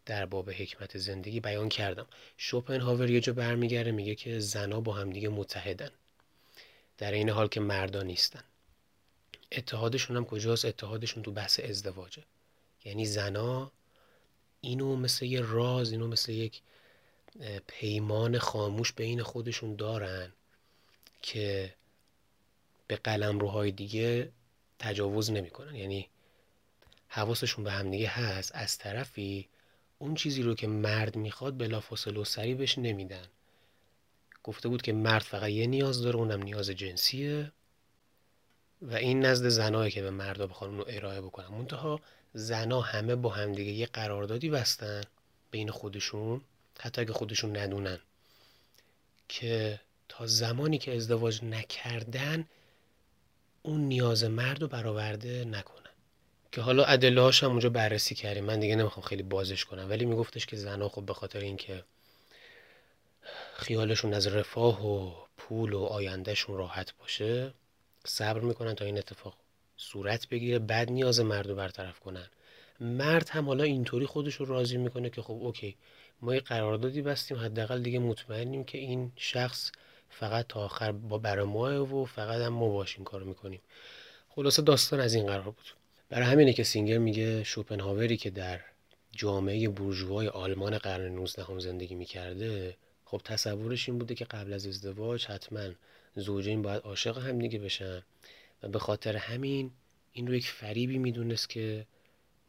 [0.06, 2.06] در باب حکمت زندگی بیان کردم.
[2.36, 5.90] شوپنهاور یه جا برمیگرده میگه که زنا با همدیگه متحدن.
[6.98, 8.44] در این حال که مردا نیستن.
[9.56, 12.22] اتحادشون هم کجاست؟ اتحادشون تو بحث ازدواجه.
[12.84, 13.72] یعنی زنا
[14.60, 16.62] اینو مثل یه راز اینو مثل یک
[17.66, 20.32] پیمان خاموش بین خودشون دارن
[21.22, 21.74] که
[22.86, 24.32] به قلم روهای دیگه
[24.78, 25.74] تجاوز نمی‌کنن.
[25.74, 26.08] یعنی
[27.08, 28.52] حواسشون به همدیگه هست.
[28.54, 29.48] از طرفی
[29.98, 33.26] اون چیزی رو که مرد می‌خواد بلافاصله و سریع بهش نمیدن.
[34.42, 37.52] گفته بود که مرد فقط یه نیاز داره اونم نیاز جنسیه.
[38.82, 41.46] و این نزد زنایی که به مردا بخوان اونو ارائه بکنن.
[41.46, 42.00] منتها
[42.34, 45.00] زنا همه با همدیگه یه قراردادی بستن
[45.50, 46.40] بین خودشون
[46.80, 47.98] حتی اگه خودشون ندونن
[49.28, 52.48] که تا زمانی که ازدواج نکردن
[53.62, 55.82] اون نیاز مرد رو برآورده نکنن.
[56.52, 58.44] که حالا ادله هم اونجا بررسی کردیم.
[58.44, 59.90] من دیگه نمی‌خوام خیلی بازش کنم.
[59.90, 61.84] ولی میگفتش که زنها خب به خاطر اینکه
[63.54, 67.54] خیالشون از رفاه و پول و آیندهشون راحت باشه
[68.06, 69.34] صبر می‌کنن تا این اتفاق
[69.76, 72.26] صورت بگیره بعد نیاز مرد رو برطرف کنن.
[72.80, 75.76] مرد هم حالا اینطوری خودش رو راضی می‌کنه که خب اوکی
[76.20, 79.70] ما یه قراردادی بستیم حداقل دیگه مطمئنیم که این شخص
[80.10, 83.60] فقط تا آخر با برای ماه و فقط هم ما باش این کارو می‌کنیم.
[84.28, 85.74] خلاصه داستان از این قرار بود.
[86.10, 88.60] برای همینه که سینگر میگه شوپنهاوری که در
[89.12, 94.66] جامعه بورژوای آلمان قرن 19 هم زندگی می‌کرده خب تصورش این بوده که قبل از
[94.66, 95.68] ازدواج حتما
[96.16, 98.02] زوجین باید عاشق هم دیگه بشن.
[98.62, 99.70] و به خاطر همین
[100.12, 101.86] این رو یک فریبی می‌دونست که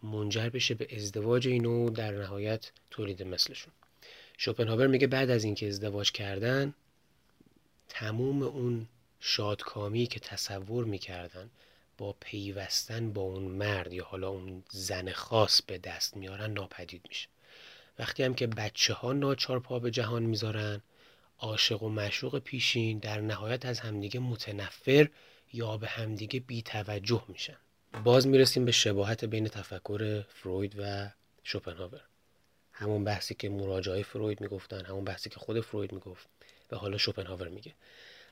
[0.04, 3.74] منجر بشه به ازدواج اینو در نهایت تولید مثلشون.
[4.38, 6.74] شوپنهاور میگه بعد از اینکه ازدواج کردن
[7.90, 8.88] تموم اون
[9.20, 11.50] شادکامی که تصور می‌کردن
[11.98, 17.28] با پیوستن با اون مرد یا حالا اون زن خاص به دست میارن ناپدید میشه.
[18.00, 20.82] وقتی هم که بچه ها ناچار پا به جهان می‌ذارن
[21.40, 25.10] عاشق و مشوق پیشین در نهایت از همدیگه متنفر
[25.54, 27.58] یا به همدیگه بی توجه میشن.
[28.04, 31.10] باز می‌رسیم به شباهت بین تفکر فروید و
[31.44, 32.02] شوپنهاور.
[32.72, 36.28] همون بحثی که مراجعه فروید می‌گفتن همون بحثی که خود فروید می‌گفت
[36.72, 37.74] و حالا شوپنهاور میگه.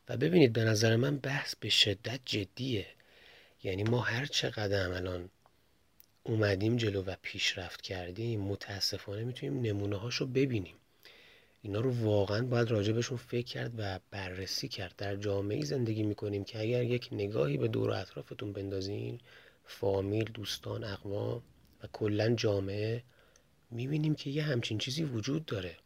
[0.09, 2.87] و ببینید به نظر من بحث به شدت جدیه.
[3.63, 5.29] یعنی ما هر چقدر الان
[6.23, 10.75] اومدیم جلو و پیشرفت کردیم متاسفانه می‌تونیم نمونه هاشو ببینیم.
[11.61, 14.95] اینا رو واقعا باید راجبشون فکر کرد و بررسی کرد.
[14.97, 19.19] در جامعه زندگی می‌کنیم که اگر یک نگاهی به دور و اطرافتون بندازین
[19.65, 21.43] فامیل دوستان اقوام
[21.83, 23.03] و کلا جامعه
[23.71, 25.77] می‌بینیم که یه همچین چیزی وجود داره.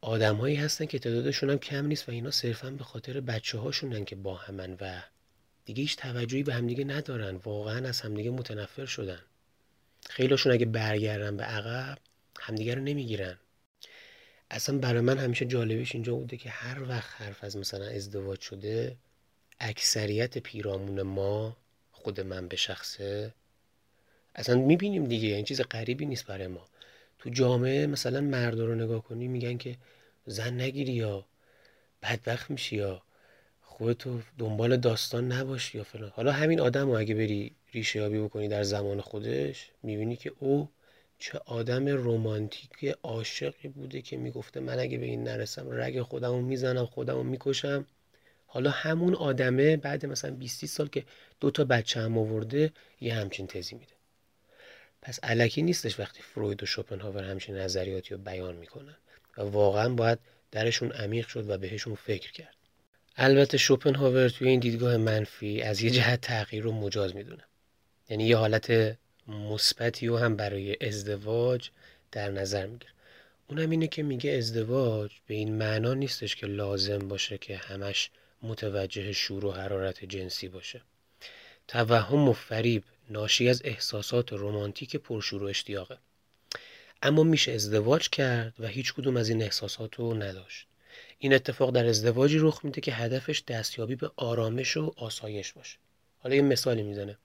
[0.00, 4.16] آدمهایی هستن که تعدادشون هم کم نیست و اینا صرفا به خاطر بچه هاشونن که
[4.16, 5.02] با همن و
[5.64, 7.36] دیگه هیچ توجهی به همدیگه ندارن.
[7.36, 9.20] واقعا از همدیگه متنفر شدن.
[10.08, 11.98] خیلیشون اگه برگردن به عقب
[12.40, 13.38] همدیگه رو نمی‌گیرن.
[14.50, 18.96] اصلا برای من همیشه جالبش اینجا بوده که هر وقت حرف از مثلا ازدواج شده
[19.60, 21.56] اکثریت پیرامون ما
[21.92, 23.34] خود من به شخصه
[24.34, 26.68] اصلا می‌بینیم دیگه این چیز غریبی نیست برای ما.
[27.18, 29.76] تو جامعه مثلا مرد رو نگاه کنی میگن که
[30.26, 31.26] زن نگیری یا
[32.02, 33.02] بدبخت میشی یا
[33.62, 36.10] خودتو دنبال داستان نباشی یا فلان.
[36.10, 40.68] حالا همین آدم رو اگه بری ریشه یابی بکنی در زمان خودش می‌بینی که او
[41.20, 46.86] چه آدم رومانتیک عاشقی بوده که می‌گفته من اگه به این نرسم رگ خودمو می‌زنم
[46.86, 47.86] خودمو می‌کشم.
[48.46, 51.04] حالا همون آدمه بعد مثلا 20 سال که
[51.40, 53.92] دو تا بچه هم آورده یه همچین تزی میده.
[55.02, 58.96] پس علکی نیستش وقتی فروید و شوپنهاور همچین نظریاتی رو بیان می‌کنن
[59.36, 60.18] و واقعا باید
[60.50, 62.54] درشون عمیق شد و بهشون فکر کرد.
[63.16, 67.44] البته شوپنهاور توی این دیدگاه منفی از یه جهت تغییر رو مجاز می‌دونه.
[68.08, 68.96] یعنی یه حالت
[69.30, 71.68] مثبتی رو هم برای ازدواج
[72.12, 72.92] در نظر می‌گیره.
[73.48, 78.10] اونم اینه که میگه ازدواج به این معنا نیستش که لازم باشه که همش
[78.42, 80.80] متوجه شور و حرارت جنسی باشه.
[81.68, 85.98] توهم و فریب ناشی از احساسات رمانتیک پرشور و اشتیاقه.
[87.02, 90.66] اما میشه ازدواج کرد و هیچ کدوم از این احساسات رو نداشت.
[91.18, 95.78] این اتفاق در ازدواجی رخ میده که هدفش دستیابی به آرامش و آسایش باشه.
[96.18, 97.16] حالا یه مثالی می‌زنه.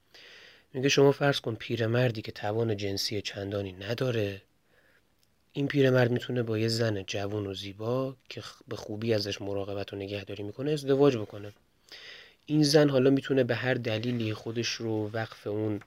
[0.76, 4.42] میگه شما فرض کن پیرمردی که توان جنسی چندانی نداره
[5.52, 9.96] این پیرمرد می‌تونه با یه زن جوان و زیبا که به خوبی ازش مراقبت و
[9.96, 11.52] نگهداری می‌کنه ازدواج بکنه.
[12.46, 15.80] این زن حالا می‌تونه به هر دلیلی خودش رو وقف اون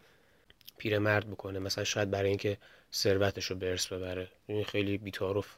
[0.78, 1.60] پیرمرد بکنه.
[1.60, 2.58] مثلا شاید برای اینکه
[2.94, 4.28] ثروتش رو به ارث ببره.
[4.48, 5.56] این خیلی بیتارف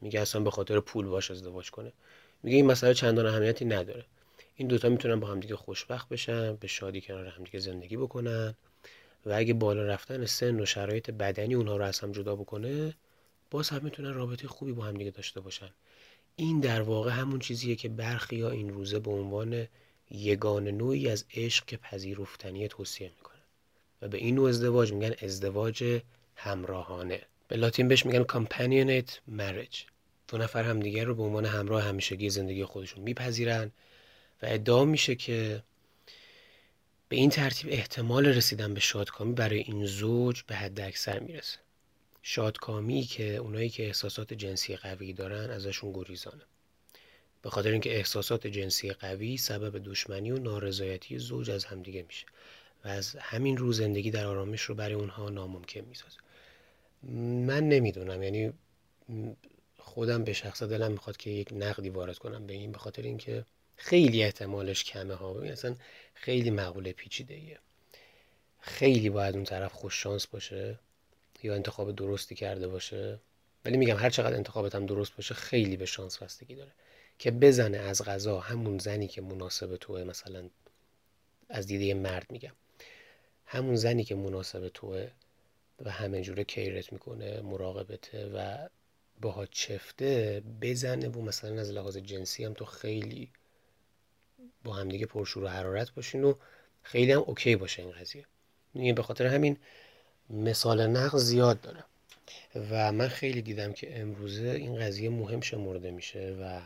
[0.00, 1.92] میگه اصلا به خاطر پول باش ازدواج کنه.
[2.42, 4.04] میگه این مسئله چندان اهمیتی نداره.
[4.56, 8.54] این دوتا می‌تونن با همدیگه خوشبخت بشن به شادی کنار همدیگه زندگی بکنن.
[9.26, 12.94] و اگه بالا رفتن سن و شرایط بدنی اونها رو از هم جدا بکنه
[13.50, 15.70] باز هم می‌تونن رابطه خوبی با همدیگه داشته باشن.
[16.36, 19.66] این در واقع همون چیزیه که برخی ها این روزه به عنوان
[20.10, 23.40] یگان نوعی از عشق که پذیرفتنی توصیه می‌کنن.
[24.02, 26.00] و به این نوع ازدواج میگن ازدواج
[26.36, 27.20] همراهانه.
[27.48, 29.78] به لاتین بهش میگن companionate marriage.
[30.28, 33.70] دو نفر همدیگه رو به عنوان همراه همیشگی زندگی خودشون میپذیرن
[34.42, 35.62] و ادعا میشه که
[37.10, 41.58] به این ترتیب احتمال رسیدن به شادکامی برای این زوج به حد اکثر می‌رسه.
[42.22, 46.42] شادکامی که اونایی که احساسات جنسی قوی دارن ازشون گریزانه.
[47.42, 52.26] به خاطر اینکه احساسات جنسی قوی سبب دشمنی و نارضایتی زوج از همدیگه میشه
[52.84, 56.16] و از همین رو زندگی در آرامش رو برای اونها ناممکن می‌سازه.
[57.46, 58.52] من نمی‌دونم یعنی
[59.78, 63.44] خودم به شخص دلم می‌خواد که یک نقدی وارد کنم به این به خاطر اینکه
[63.80, 65.42] خیلی احتمالش کمه ها.
[65.42, 65.76] اصلا
[66.14, 67.58] خیلی مقوله پیچیده
[68.60, 70.78] خیلی باید اون طرف خوش شانس باشه
[71.42, 73.18] یا انتخاب درستی کرده باشه.
[73.64, 76.70] ولی میگم هر چقدر انتخابت هم درست باشه خیلی به شانس بستگی داره.
[77.18, 80.50] که بزنه از غذا همون زنی که مناسب توه مثلا
[81.48, 82.52] از دیده مرد میگم.
[83.46, 85.10] همون زنی که مناسب توه
[85.84, 88.68] و همه جوره کیرت می‌کنه مراقبته و
[89.20, 93.30] باها چفته بزنه و مثلا از لحاظ جنسی هم تو خیلی
[94.64, 96.34] با همدیگه پرشور و حرارت باشین و
[96.82, 98.24] خیلی هم اوکی باشه این قضیه.
[98.74, 99.56] یعنی به خاطر همین
[100.30, 101.84] مثال نقض زیاد داره.
[102.70, 106.60] و من خیلی دیدم که امروزه این قضیه مهم شمرده میشه و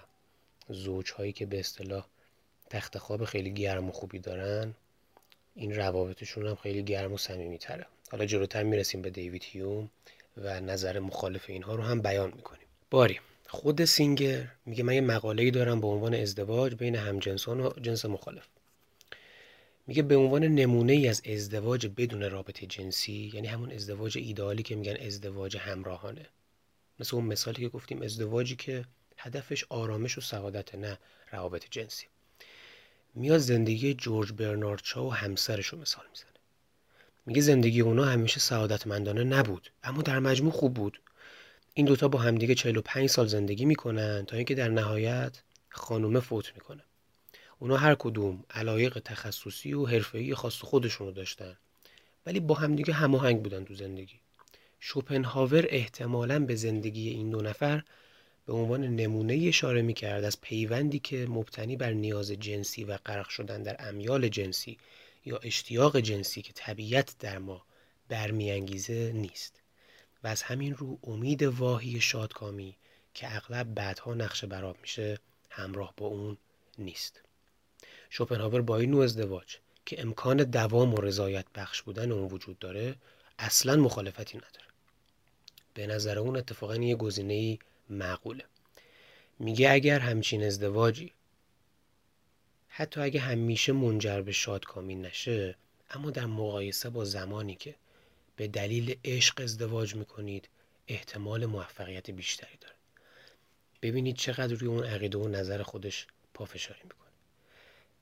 [0.69, 2.07] زوج هایی که به اصطلاح
[2.71, 4.75] تخت خواب خیلی گرم و خوبی دارن
[5.55, 7.87] این روابطشون هم خیلی گرم و صمیمی تره.
[8.11, 9.91] حالا جلوتر می‌رسیم به دیوید هیوم
[10.37, 12.67] و نظر مخالف اینها رو هم بیان می‌کنیم.
[12.91, 13.21] باری.
[13.49, 18.47] خود سینگر میگه من یه مقاله‌ای دارم به عنوان ازدواج بین همجنسان و جنس مخالف.
[19.87, 24.77] میگه به عنوان نمونه ای از ازدواج بدون رابطه جنسی یعنی همون ازدواج ایدئالی که
[24.77, 26.27] میگن ازدواج همراهانه.
[27.01, 28.85] مثل اون مثالی که گفتیم ازدواجی که
[29.19, 30.99] هدفش آرامش و سعادت نه
[31.33, 32.07] روابط جنسی.
[33.15, 36.29] میاد زندگی جورج برنارد شا و همسرش رو مثال می‌زنه.
[37.27, 41.01] میگه زندگی اونا همیشه سعادتمندانه نبود اما در مجموع خوب بود.
[41.77, 46.83] این دوتا با همدیگه 45 سال زندگی می‌کنن تا اینکه در نهایت خانومه فوت می‌کنه.
[47.59, 51.57] اونا هر کدوم علایق تخصصی و حرفه‌ای خاص خودشونو داشتن
[52.27, 54.21] ولی با همدیگه هماهنگ بودن تو زندگی.
[54.81, 57.83] شوپنهاور احتمالا به زندگی این دو نفر
[58.47, 63.29] به عنوان نمونه اشاره می کرد از پیوندی که مبتنی بر نیاز جنسی و غرق
[63.29, 64.79] شدن در امیال جنسی
[65.25, 67.63] یا اشتیاق جنسی که طبیعت در ما
[68.09, 69.64] برمیانگیزه نیست.
[70.25, 72.77] و از همین رو امید واهی شادکامی
[73.15, 75.19] که اغلب بعدها نقشه براب میشه
[75.51, 76.37] همراه با اون
[76.79, 77.21] نیست.
[78.11, 79.57] شوپنهاور با این نوع ازدواج
[79.87, 82.97] که امکان دوام و رضایت بخش بودن اون وجود داره
[83.39, 84.67] اصلا مخالفتی نداره.
[85.75, 87.59] به نظر اون اتفاقا یه گزینه
[87.91, 88.45] معقوله.
[89.39, 91.13] میگه اگر همچین ازدواجی
[92.69, 95.57] حتی اگه همیشه منجر به شادکامی نشه
[95.91, 97.75] اما در مقایسه با زمانی که
[98.37, 100.49] به دلیل عشق ازدواج می‌کنید
[100.89, 102.75] احتمال موفقیت بیشتری داره
[103.83, 107.11] ببینید چقدر روی اون عقیده و نظر خودش پافشاری می‌کنه.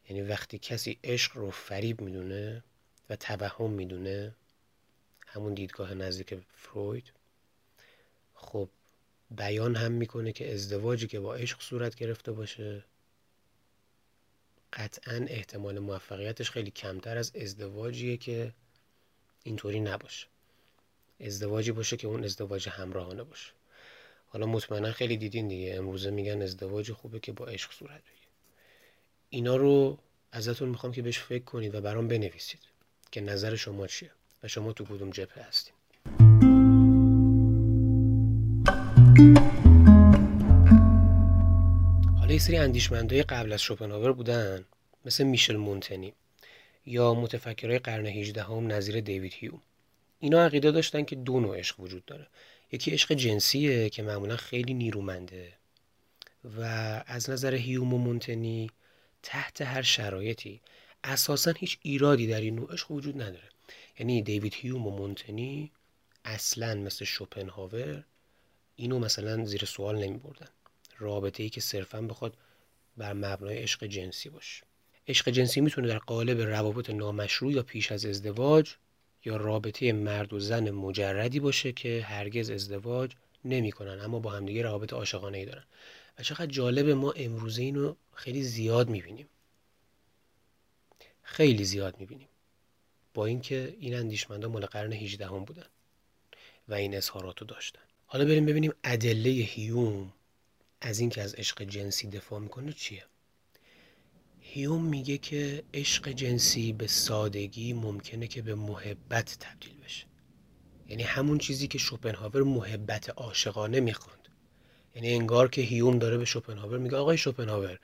[0.08, 2.64] یعنی وقتی کسی عشق رو فریب می‌دونه
[3.10, 4.34] و توهم می‌دونه
[5.26, 7.12] همون دیدگاه نزدیک فروید
[8.34, 8.68] خب
[9.30, 12.84] بیان هم می‌کنه که ازدواجی که با عشق صورت گرفته باشه
[14.72, 18.52] قطعا احتمال موفقیتش خیلی کمتر از ازدواجیه که
[19.42, 20.26] اینطوری نباشه.
[21.20, 23.52] ازدواجی باشه که اون ازدواج همراهانه باشه.
[24.26, 25.74] حالا مطمئنا خیلی دیدین دیگه.
[25.74, 28.28] امروزه میگن ازدواج خوبه که با عشق صورت بگیره.
[29.30, 29.98] اینا رو
[30.32, 32.60] ازتون می‌خوام که بهش فکر کنید و برام بنویسید
[33.10, 34.10] که نظر شما چیه
[34.42, 35.74] و شما تو کدوم جبهه هستید
[42.18, 44.64] حالا یه سری اندیشمندای قبل از شوپنهاور بودن
[45.04, 46.14] مثل میشل مونتنی.
[46.86, 49.62] یا متفکرهای قرن 18 هم نظیر دیوید هیوم
[50.20, 52.26] اینا عقیده داشتن که دو نوع عشق وجود داره.
[52.72, 55.52] یکی عشق جنسیه که معمولا خیلی نیرومنده
[56.58, 56.60] و
[57.06, 58.70] از نظر هیوم و مونتنی
[59.22, 60.60] تحت هر شرایطی
[61.04, 63.48] اساسا هیچ ایرادی در این نوع عشق وجود نداره.
[63.98, 65.70] یعنی دیوید هیوم و مونتنی
[66.24, 68.04] اصلا مثل شوپنهاور
[68.76, 70.48] اینو مثلا زیر سوال نمی بردن
[70.98, 72.36] رابطه ای که صرفا بخواد
[72.96, 74.62] بر مبنای عشق جنسی باشه.
[75.08, 78.74] عشق جنسی می‌تونه در قالب روابط نامشروع یا پیش از ازدواج
[79.24, 83.12] یا رابطه مرد و زن مجردی باشه که هرگز ازدواج
[83.44, 85.64] نمی‌کنن اما با همدیگه روابط عاشقانه ای دارن.
[86.18, 89.28] و چقدر جالب ما امروزه اینو خیلی زیاد می‌بینیم.
[91.22, 92.28] خیلی زیاد می‌بینیم.
[93.14, 95.66] با اینکه این اندیشمندا مال قرن 18 هم بودن
[96.68, 97.82] و این اظهاراتو داشتن.
[98.06, 100.12] حالا بریم ببینیم ادله هیوم
[100.80, 103.04] از اینکه از عشق جنسی دفاع می‌کنه چیه.
[104.54, 110.06] هیوم میگه که عشق جنسی به سادگی ممکنه که به محبت تبدیل بشه.
[110.88, 114.28] یعنی همون چیزی که شوپنهاور محبت عاشقانه می‌خواند
[114.94, 117.78] یعنی انگار که هیوم داره به شوپنهاور میگه آقای شوپنهاور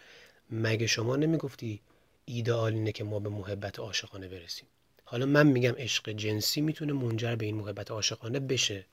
[0.50, 1.80] مگه شما نمی‌گفتی
[2.24, 4.68] ایدئال اینه که ما به محبت عاشقانه برسیم؟
[5.04, 8.86] حالا من میگم عشق جنسی می‌تونه منجر به این محبت عاشقانه بشه.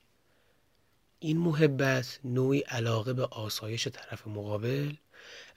[1.20, 4.94] این محبت نوعی علاقه به آسایش طرف مقابل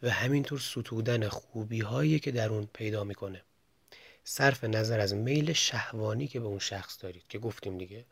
[0.03, 3.43] و همینطور ستودن خوبی هایی که در اون پیدا می‌کنه.
[4.25, 8.05] صرف نظر از میل شهوانی که به اون شخص دارید که گفتیم دیگه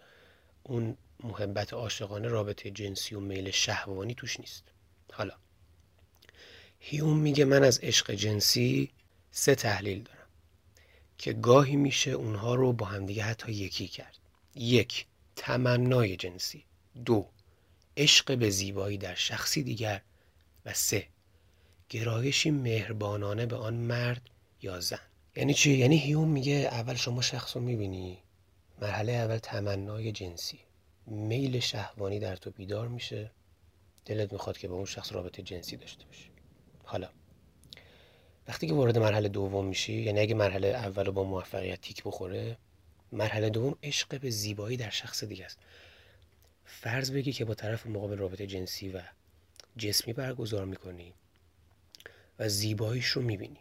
[0.63, 4.65] اون محبت عاشقانه رابطه جنسی و میل شهوانی توش نیست.
[5.13, 5.35] حالا
[6.81, 8.91] هیوم میگه من از عشق جنسی
[9.31, 10.27] سه تحلیل دارم
[11.19, 14.19] که گاهی میشه اونها رو با همدیگه حتی یکی کرد.
[14.55, 16.65] یک تمنای جنسی.
[17.05, 17.29] دو
[17.97, 20.03] عشق به زیبایی در شخصی دیگر.
[20.65, 21.09] و سه
[21.91, 24.23] گرایشی مهربانانه به آن مرد
[24.63, 24.99] یا زن.
[25.37, 28.19] یعنی چی؟ یعنی هیوم میگه اول شما شخص رو می‌بینی
[28.83, 30.59] مرحله اول تمنای جنسی.
[31.07, 33.31] میل شهوانی در تو بیدار میشه.
[34.05, 36.31] دلت می‌خواد که با اون شخص رابطه جنسی داشته باشی.
[36.85, 37.09] حالا
[38.49, 42.57] وقتی که وارد مرحله دوم میشی یعنی اگه مرحله اول با موفقیت تیک بخوره
[43.13, 45.59] مرحله دوم عشق به زیبایی در شخص دیگه است.
[46.65, 49.03] فرض بگی که با طرف مقابل رابطه جنسی و
[49.77, 51.15] جسمی برگزار می‌کنی.
[52.39, 53.61] و زیباییش رو می‌بینی.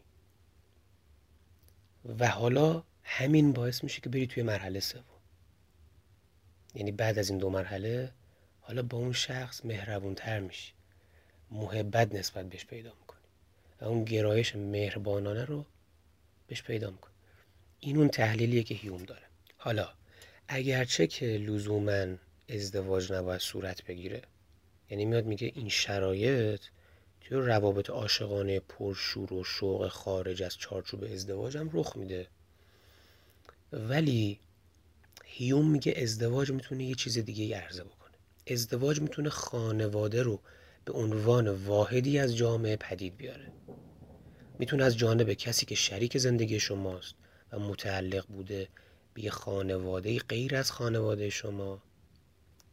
[2.20, 5.04] و حالا همین باعث میشه که بری توی مرحله سوم.
[6.76, 8.12] یعنی بعد از این دو مرحله
[8.62, 10.72] حالا با اون شخص مهربونتر میشی.
[11.52, 13.20] محبت نسبت بهش پیدا می‌کنی.
[13.82, 15.66] و اون گرایش مهربانانه رو
[16.48, 17.14] بهش پیدا می‌کنی.
[17.80, 19.22] این اون تحلیلیه که هیوم داره.
[19.58, 19.90] حالا
[20.48, 22.06] اگرچه که لزوما
[22.50, 24.22] ازدواج نباید صورت بگیره
[24.90, 26.62] یعنی میاد میگه این شرایط
[27.26, 32.28] توی روابط عاشقانه پرشور و شوق خارج از چارچوب ازدواج هم رخ میده.
[33.72, 34.40] ولی
[35.24, 38.14] هیوم میگه ازدواج می‌تونه یه چیز دیگه عرضه بکنه.
[38.48, 40.40] ازدواج می‌تونه خانواده رو
[40.86, 43.52] به عنوان واحدی از جامعه پدید بیاره.
[44.60, 47.16] می‌تونه از جانب کسی که شریک زندگی شماست
[47.52, 48.68] و متعلق بوده
[49.14, 51.82] به یه خانواده غیر از خانواده شما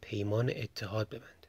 [0.01, 1.47] پیمان اتحاد ببنده.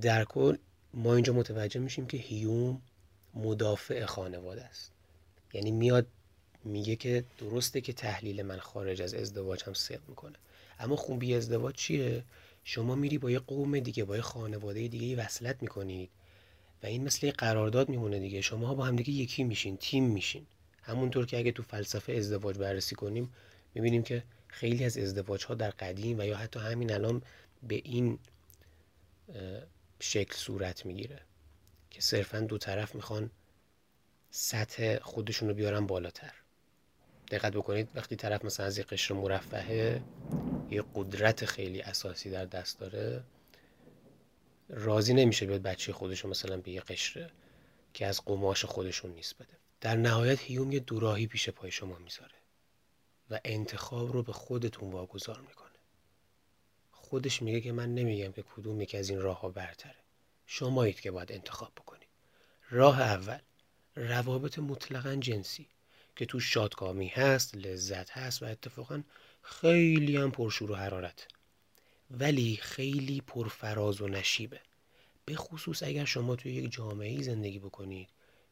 [0.00, 0.56] در کل
[0.94, 2.82] ما اینجا متوجه میشیم که هیوم
[3.34, 4.92] مدافع خانواده است.
[5.52, 6.06] یعنی میاد
[6.64, 10.36] میگه که درسته که تحلیل من خارج از ازدواج هم صدق می‌کنه.
[10.78, 12.24] اما خوبی ازدواج چیه؟
[12.64, 16.10] شما میری با یه قوم دیگه با یه خانواده دیگه وصلت می‌کنید
[16.82, 18.40] و این مثل یه قرارداد میمونه دیگه.
[18.40, 20.46] شما با هم دیگه یکی میشین تیم میشین.
[20.82, 23.32] همونطور که اگه تو فلسفه ازدواج بررسی کنیم
[23.74, 27.22] می‌بینیم که خیلی از ازدواج ها در قدیم و یا حتی همین الان
[27.68, 28.18] به این
[30.02, 31.20] شکل صورت می‌گیره
[31.90, 33.30] که صرفا دو طرف می‌خوان
[34.30, 36.32] سطح خودشون رو بیارن بالاتر.
[37.30, 40.02] دقت بکنید وقتی طرف مثلا از یه قشر مرفهه
[40.70, 43.24] یه قدرت خیلی اساسی در دست داره
[44.68, 47.30] راضی نمیشه بیاد بچه خودشون مثلا به یه قشر
[47.94, 49.58] که از قماش خودشون نیست بده.
[49.80, 52.34] در نهایت هیوم یه دوراهی پیش پای شما می‌ذاره
[53.30, 55.61] و انتخاب رو به خودتون واگذار می‌کنه
[57.12, 59.94] خودش میگه که من نمیگم که کدوم یکی از این راه ها برتره.
[60.46, 62.08] شمایید که باید انتخاب بکنید
[62.70, 63.38] راه اول
[63.96, 65.66] روابط مطلقا جنسی
[66.16, 69.02] که تو شادکامی هست لذت هست و اتفاقا
[69.42, 71.28] خیلی هم پرشور و حرارت.
[72.10, 74.60] ولی خیلی پرفراز و نشیبه.
[75.24, 78.08] به خصوص اگر شما توی یک جامعه زندگی بکنید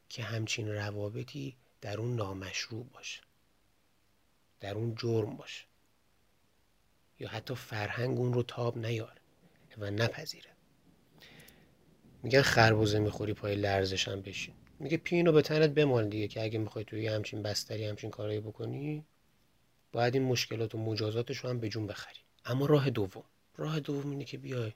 [0.09, 3.21] که همچین روابطی در اون نامشروع باشه.
[4.59, 5.70] در اون جرم باشه.
[7.21, 9.21] یا حتی فرهنگ اون رو تاب نیاره
[9.77, 10.49] و نپذیره.
[12.23, 14.53] میگن خربوزه می‌خوری پای لرزش هم بشین.
[14.79, 19.05] میگه پینو به تنت بمال دیگه که اگه می‌خوای توی همچین بستری همچین کارایی بکنی
[19.91, 22.19] باید این مشکلات و مجازاتش رو هم به جون بخری.
[22.45, 23.23] اما راه دوم.
[23.57, 24.71] راه دوم اینه که بیای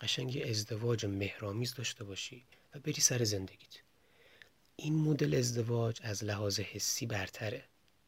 [0.00, 2.44] قشنگ ازدواج مهرامیز داشته باشی
[2.74, 3.76] و بری سر زندگیت.
[4.76, 7.64] این مدل ازدواج از لحاظ حسی برتره.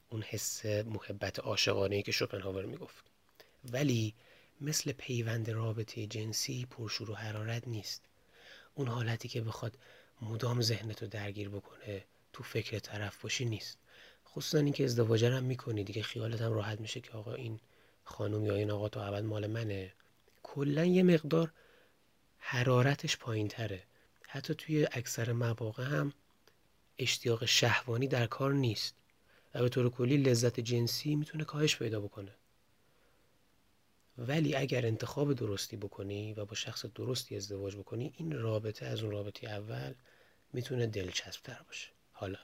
[0.09, 3.12] اون حس محبت عاشقانه که شوپنهاور می‌گفت.
[3.65, 4.15] ولی
[4.61, 8.03] مثل پیوند رابطه جنسی پرشور و حرارت نیست.
[8.75, 9.79] اون حالتی که بخواد
[10.23, 13.79] مدام ذهنتو درگیر بکنه تو فکر طرف باشی نیست.
[14.27, 17.61] خصوصا اینکه ازدواج هم می‌کنی دیگه خیالت هم راحت میشه که آقا این
[18.05, 19.93] خانم یا این آقا تو ابد مال منه.
[20.43, 21.53] کلا یه مقدار
[22.39, 23.83] حرارتش پایین تره
[24.29, 26.13] حتی توی اکثر مواقع هم
[26.99, 28.95] اشتیاق شهوانی در کار نیست.
[29.55, 32.33] و به طور کلی لذت جنسی می‌تونه کاهش پیدا بکنه.
[34.19, 39.13] ولی اگر انتخاب درستی بکنی و با شخص درستی ازدواج بکنی این رابطه از اون
[39.13, 39.95] رابطه اول
[40.53, 41.89] می‌تونه دلچسب تر باشه.
[42.13, 42.39] حالا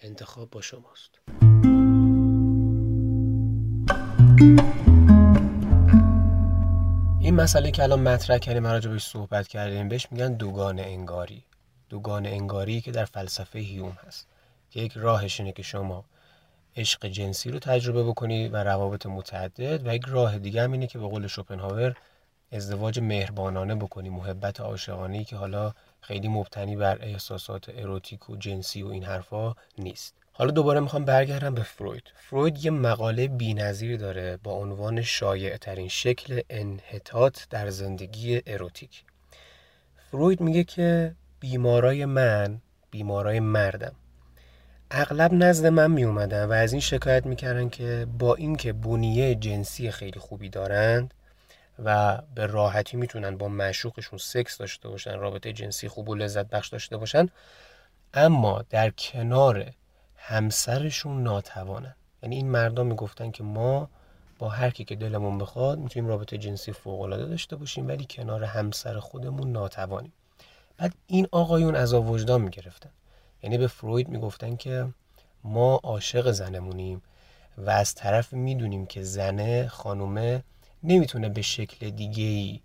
[0.00, 1.18] انتخاب با شماست.
[7.20, 11.44] این مسئله که الان مطرح کردیم راجع بهش صحبت کردیم بهش میگن دوگان انگاری.
[11.88, 14.28] دوگان انگاری که در فلسفه هیوم هست
[14.70, 16.04] که یک راهش اینه که شما
[16.78, 20.98] عشق جنسی رو تجربه بکنی و روابط متعدد و یک راه دیگه هم اینه که
[20.98, 21.96] به قول شوپنهاور
[22.52, 28.86] ازدواج مهربانانه بکنی محبت عاشقانه که حالا خیلی مبتنی بر احساسات اروتیک و جنسی و
[28.86, 30.14] این حرفا نیست.
[30.32, 32.02] حالا دوباره می‌خوام برگردم به فروید.
[32.16, 39.04] فروید یه مقاله بینظیر داره با عنوان شایع ترین شکل انحطاط در زندگی اروتیک.
[40.10, 42.60] فروید میگه که بیمارای من
[42.90, 43.94] بیمارای مردم
[44.90, 49.90] اغلب نزد من می اومدن و از این شکایت می‌کردن که با اینکه بنیه جنسی
[49.90, 51.14] خیلی خوبی دارند
[51.84, 56.68] و به راحتی می‌تونن با معشوقشون سکس داشته باشن رابطه جنسی خوب و لذت بخش
[56.68, 57.28] داشته باشن
[58.14, 59.72] اما در کنار
[60.16, 61.94] همسرشون ناتوانن.
[62.22, 63.88] یعنی این مردم می‌گفتن که ما
[64.38, 68.44] با هر کی که دلمون بخواد می‌تونیم رابطه جنسی فوق العاده داشته باشیم ولی کنار
[68.44, 70.12] همسر خودمون ناتوانیم.
[70.76, 72.90] بعد این آقایون از وجدان می‌گرفتن.
[73.42, 74.88] یعنی به فروید می‌گفتن که
[75.44, 77.02] ما عاشق زنمونیم
[77.58, 80.42] و از طرف می‌دونیم که زنه خانومه
[80.82, 82.60] نمی‌تونه به شکل دیگه ای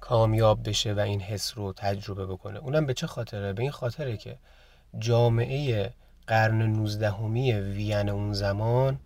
[0.00, 4.16] کامیاب بشه و این حس رو تجربه بکنه اونم به چه خاطره؟ به این خاطره
[4.16, 4.38] که
[4.98, 5.92] جامعه
[6.26, 8.98] قرن نوزدهمی وین اون زمان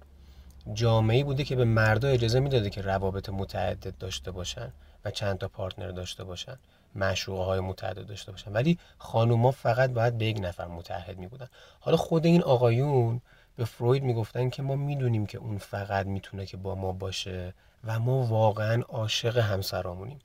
[0.75, 4.73] جامعه بوده که به مردا اجازه می‌داده که روابط متعدد داشته باشن
[5.05, 6.59] و چند تا پارتنر داشته باشن
[6.97, 8.53] معشوقه های متعدد داشته باشن.
[8.53, 11.49] ولی خانوما فقط باید به یک نفر متحد می بودن
[11.81, 13.21] حالا خود این آقایون
[13.57, 17.99] به فروید می‌گفتن که ما می‌دونیم که اون فقط می‌تونه که با ما باشه و
[17.99, 20.19] ما واقعا عاشق همسرامونیم.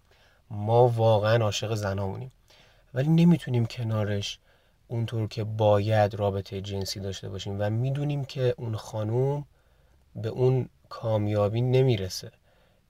[0.49, 2.32] ما واقعا عاشق زنامونیم.
[2.93, 4.39] ولی نمی‌تونیم کنارش
[4.88, 9.45] اونطور که باید رابطه جنسی داشته باشیم و می‌دونیم که اون خانوم
[10.15, 12.32] به اون کامیابی نمی‌رسه.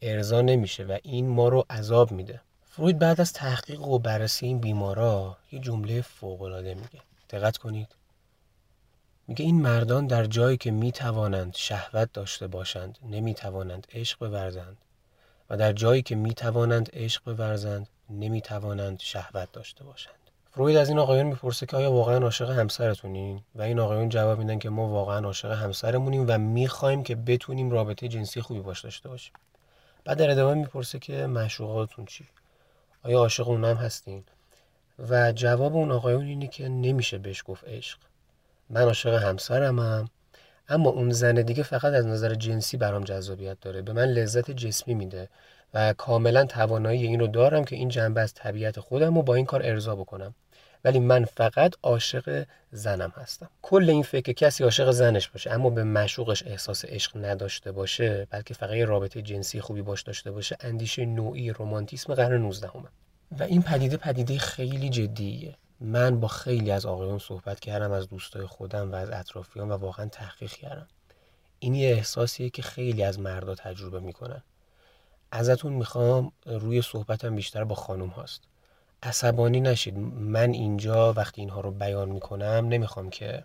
[0.01, 2.41] ارضا نمیشه و این ما رو عذاب میده.
[2.73, 7.01] فروید بعد از تحقیق و بررسی این بیمارا یه جمله فوقالعاده میگه.
[7.29, 7.87] دقت کنید.
[9.27, 14.77] میگه این مردان در جایی که می‌توانند شهوت داشته باشند نمی‌توانند عشق بورزند
[15.49, 20.13] و در جایی که می‌توانند عشق بورزند نمی‌توانند شهوت داشته باشند.
[20.51, 24.59] فروید از این آقایون می‌پرسه که آیا واقعا عاشق همسرتونین؟ و این آقایون جواب میدن
[24.59, 29.33] که ما واقعا عاشق همسرمونیم و می‌خوایم که بتونیم رابطه جنسی خوبی باش داشته باشیم.
[30.05, 32.27] بعد در ادامه می‌پرسه که معشوقاتون چی؟
[33.03, 34.23] آیا عاشق اون هم هستین؟
[35.09, 37.99] و جواب اون آقایون اینه که نمیشه بهش گفت عشق.
[38.69, 40.09] من عاشق همسرمم
[40.69, 43.81] اما اون زن دیگه فقط از نظر جنسی برام جذابیت داره.
[43.81, 45.29] به من لذت جسمی میده
[45.73, 49.45] و کاملا توانایی این رو دارم که این جنبه از طبیعت خودم رو با این
[49.45, 50.35] کار ارضا بکنم.
[50.85, 53.49] ولی من فقط عاشق زنم هستم.
[53.61, 58.53] کل این فکر کسی عاشق زنش باشه اما به مشوقش احساس عشق نداشته باشه بلکه
[58.53, 62.89] فقط یه رابطه جنسی خوبی باش داشته باشه اندیشه نوعی رومانتیسم قرن 19 همه.
[63.39, 65.55] و این پدیده پدیده خیلی جدیه.
[65.79, 70.05] من با خیلی از آقایون صحبت کردم از دوستای خودم و از اطرافیان و واقعا
[70.05, 70.87] تحقیق کردم.
[71.59, 74.43] این یه احساسیه که خیلی از مردا تجربه می‌کنن.
[75.31, 78.41] ازتون می‌خوام روی صحبتم بیشتر با خانم هاست.
[79.03, 79.97] عصبانی نشید.
[79.97, 83.43] من اینجا وقتی اینها رو بیان می‌کنم نمی‌خوام که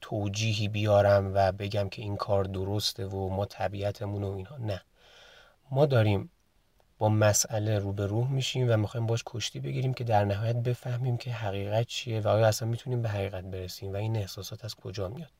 [0.00, 4.56] توجیهی بیارم و بگم که این کار درسته و ما طبیعتمون و اینها.
[4.56, 4.82] نه.
[5.70, 6.30] ما داریم
[6.98, 11.16] با مسئله رو به روح میشیم و می‌خوایم باش کشتی بگیریم که در نهایت بفهمیم
[11.16, 15.08] که حقیقت چیه و آیا اصلا می‌تونیم به حقیقت برسیم و این احساسات از کجا
[15.08, 15.30] میاد.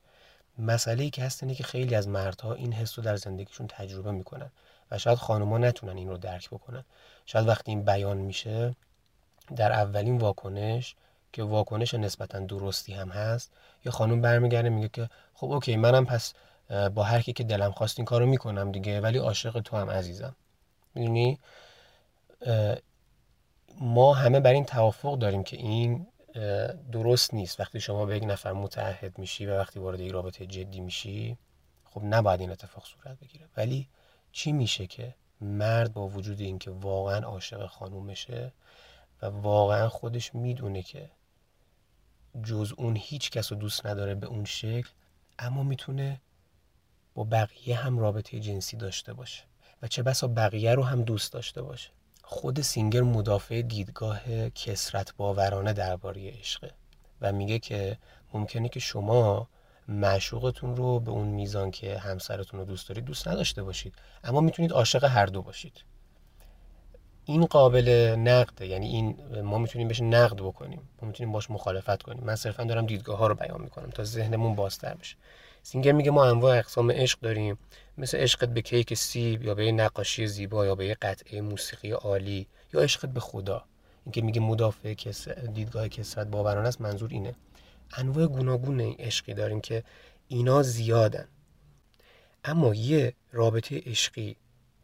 [0.59, 4.11] مسئله ای که هست اینه که خیلی از مردها این حس رو در زندگیشون تجربه
[4.11, 4.51] می‌کنن.
[4.91, 6.85] و شاید خانوما نتونن این رو درک بکنن.
[7.27, 8.77] شاید وقتی این بیان میشه
[9.57, 10.97] در اولین واکنش
[11.33, 13.53] که واکنش نسبتا درستی هم هست
[13.85, 16.35] یه خانم برمیگرده میگه که خب اوکی منم پس
[16.95, 20.37] با هر کی که دلم خواست این کارو می‌کنم دیگه ولی عاشق تو هم عزیزم.
[20.95, 21.39] می‌دونی؟
[23.81, 26.07] ما همه بر این توافق داریم که این
[26.93, 27.61] درست نیست.
[27.61, 31.39] وقتی شما به یک نفر متعهد میشی و وقتی وارد یک رابطه جدی میشی
[31.85, 33.47] خب نباید این اتفاق صورت بگیره.
[33.57, 33.89] ولی
[34.37, 38.53] چی میشه که مرد با وجود اینکه واقعا عاشق خانومشه
[39.23, 41.11] و واقعا خودش می‌دونه که
[42.43, 44.89] جز اون هیچ کس رو دوست نداره به اون شکل
[45.39, 46.21] اما می‌تونه
[47.15, 49.45] با بقیه هم رابطه جنسی داشته باشه
[49.83, 51.91] و چه بسا بقیه رو هم دوست داشته باشه.
[52.23, 56.75] خود سینگر مدافع دیدگاه کسرت باورانه درباره عشقه
[57.21, 57.99] و میگه که
[58.35, 59.49] ممکنه که شما
[59.89, 63.95] معشوقتون رو به اون میزان که همسرتون رو دوست دارید دوست نداشته باشید.
[64.25, 65.85] اما می‌تونید عاشق هر دو باشید.
[67.25, 70.81] این قابل نقده یعنی این ما می‌تونیم بهش نقد بکنیم.
[71.03, 72.25] ما می‌تونیم باش مخالفت کنیم.
[72.25, 75.17] من صرفا دارم دیدگاه ها رو بیان می‌کنم تا ذهنمون بازتر بشه.
[75.63, 77.59] سینگر میگه ما انواع اقسام عشق داریم.
[77.99, 82.81] مثل عشقت به کیک سیب یا به نقاشی زیبا یا به قطعه موسیقی عالی یا
[82.81, 83.65] عشقت به خدا.
[84.05, 87.35] اینکه میگه مدافع کس دیدگاه کسرت باورانه است منظور اینه.
[87.93, 89.83] انواع گوناگون عشقی داریم که
[90.29, 91.29] اینا زیادن.
[92.45, 94.37] اما یه رابطه عشقی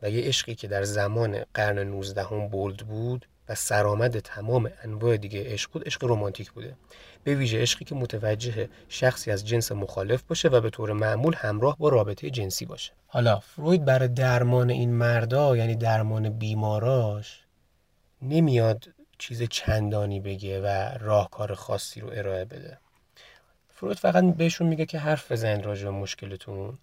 [0.02, 5.16] و یه عشقی که در زمان قرن 19 هم بولد بود و سرآمد تمام انواع
[5.16, 6.76] دیگه عشق بود عشق رمانتیک بوده.
[7.24, 11.78] به ویژه عشقی که متوجه شخصی از جنس مخالف باشه و به طور معمول همراه
[11.78, 12.92] با رابطه جنسی باشه.
[13.06, 17.42] حالا فروید برای درمان این مردا یعنی درمان بیماراش
[18.22, 18.88] نمیاد
[19.18, 22.78] چیز چندانی بگه و راهکار خاصی رو ارائه بده.
[23.82, 26.78] فروید فقط بهشون میگه که حرف بزنید راجع به مشکلتون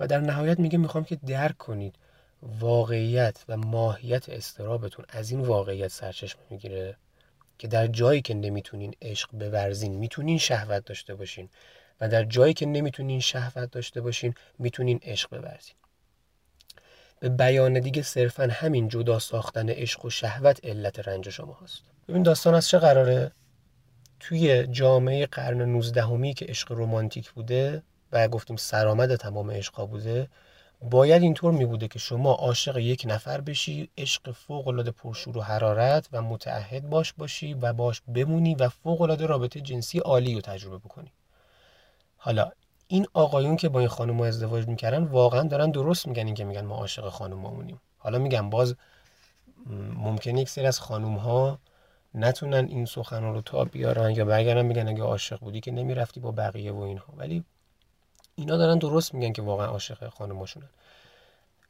[0.00, 1.94] و در نهایت میگه می‌خوام که درک کنید
[2.42, 6.96] واقعیت و ماهیت استرابتون از این واقعیت سرچشمه می‌گیره
[7.58, 11.48] که در جایی که نمی‌تونین عشق بورزین می‌تونین شهوت داشته باشین
[12.00, 15.74] و در جایی که نمی‌تونین شهوت داشته باشین می‌تونین عشق بورزین.
[17.20, 22.22] به بیان دیگه صرفا همین جدا ساختن عشق و شهوت علت رنج شما هست ببین
[22.22, 23.32] داستان از چه قراره؟
[24.24, 30.28] توی جامعه قرن 19 که عشق رمانتیک بوده و گفتیم سرآمد تمام عشقا بوده
[30.90, 35.40] باید اینطور می بوده که شما عاشق یک نفر بشی عشق فوق العاده پرشور و
[35.40, 40.40] حرارت و متعهد باش باشی و باش بمونی و فوق العاده رابطه جنسی عالی رو
[40.40, 41.12] تجربه بکنی.
[42.16, 42.50] حالا
[42.88, 46.64] این آقایون که با این خانم ازدواج می‌کردن واقعا دارن درست میگن این که میگن
[46.64, 47.80] ما عاشق خانومامونیم.
[47.98, 48.76] حالا میگم باز
[49.94, 51.58] ممکنه یک سری از خانوم ها
[52.14, 56.30] نتونن این سخن رو تا بیارن یا برگردن میگن اگه عاشق بودی که نمی‌رفتی با
[56.30, 57.14] بقیه و اینها.
[57.16, 57.44] ولی
[58.36, 60.68] اینا دارن درست میگن که واقعا عاشق خانماشونن.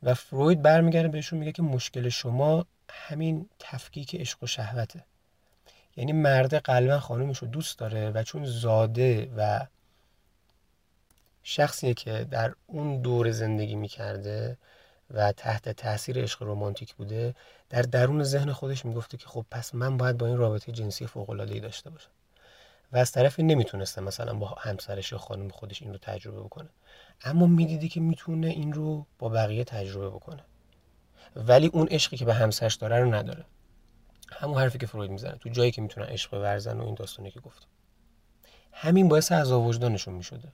[0.02, 5.04] و فروید برمیگرده بهشون میگه که مشکل شما همین تفکیک عشق و شهوته.
[5.96, 9.66] یعنی مرد قلبا خانومش رو دوست داره و چون زاده و
[11.42, 14.56] شخصیه که در اون دور زندگی می‌کرده
[15.12, 17.34] و تحت تاثیر عشق رمانتیک بوده
[17.70, 21.30] در درون ذهن خودش می‌گفته که خب پس من باید با این رابطه جنسی فوق
[21.30, 22.10] العاده داشته باشم.
[22.92, 26.68] و از طرفی نمی‌تونسته مثلا با همسرش یا خانم خودش این رو تجربه بکنه.
[27.24, 30.44] اما می‌دیده که می‌تونه این رو با بقیه تجربه بکنه.
[31.36, 33.44] ولی اون عشقی که به همسرش داره رو نداره.
[34.32, 37.40] همون حرفی که فروید می‌زنه تو جایی که می‌تونن عشق ورزن و این داستانی که
[37.40, 37.66] گفتم
[38.72, 40.52] همین باعث عذاب وجدانشون می‌شده.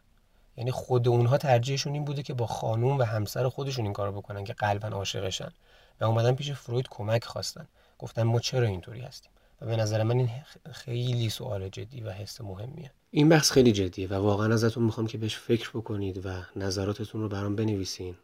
[0.59, 4.45] یعنی خود اونها ترجیحشون این بوده که با خانوم و همسر خودشون این کارو بکنن
[4.45, 5.53] که قلبا عاشقشن.
[6.01, 7.69] و اومدن پیش فروید کمک خواستن.
[7.99, 9.31] گفتن ما چرا اینطوری هستیم؟
[9.61, 10.31] و به نظر من این
[10.73, 12.91] خیلی سوال جدی و حس مهمیه.
[13.11, 17.29] این بحث خیلی جدیه و واقعا ازتون می‌خوام که بهش فکر بکنید و نظراتتون رو
[17.29, 18.15] برام بنویسین.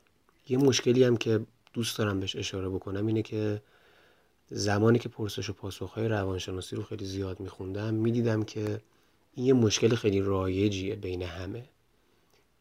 [0.49, 1.41] یه مشکلی هم که
[1.73, 3.63] دوست دارم بهش اشاره بکنم اینه که
[4.51, 8.81] زمانی که پرسش و پاسخهای روانشناسی رو خیلی زیاد میخوندم می‌دیدم که
[9.35, 11.65] این یه مشکل خیلی رایجیه بین همه.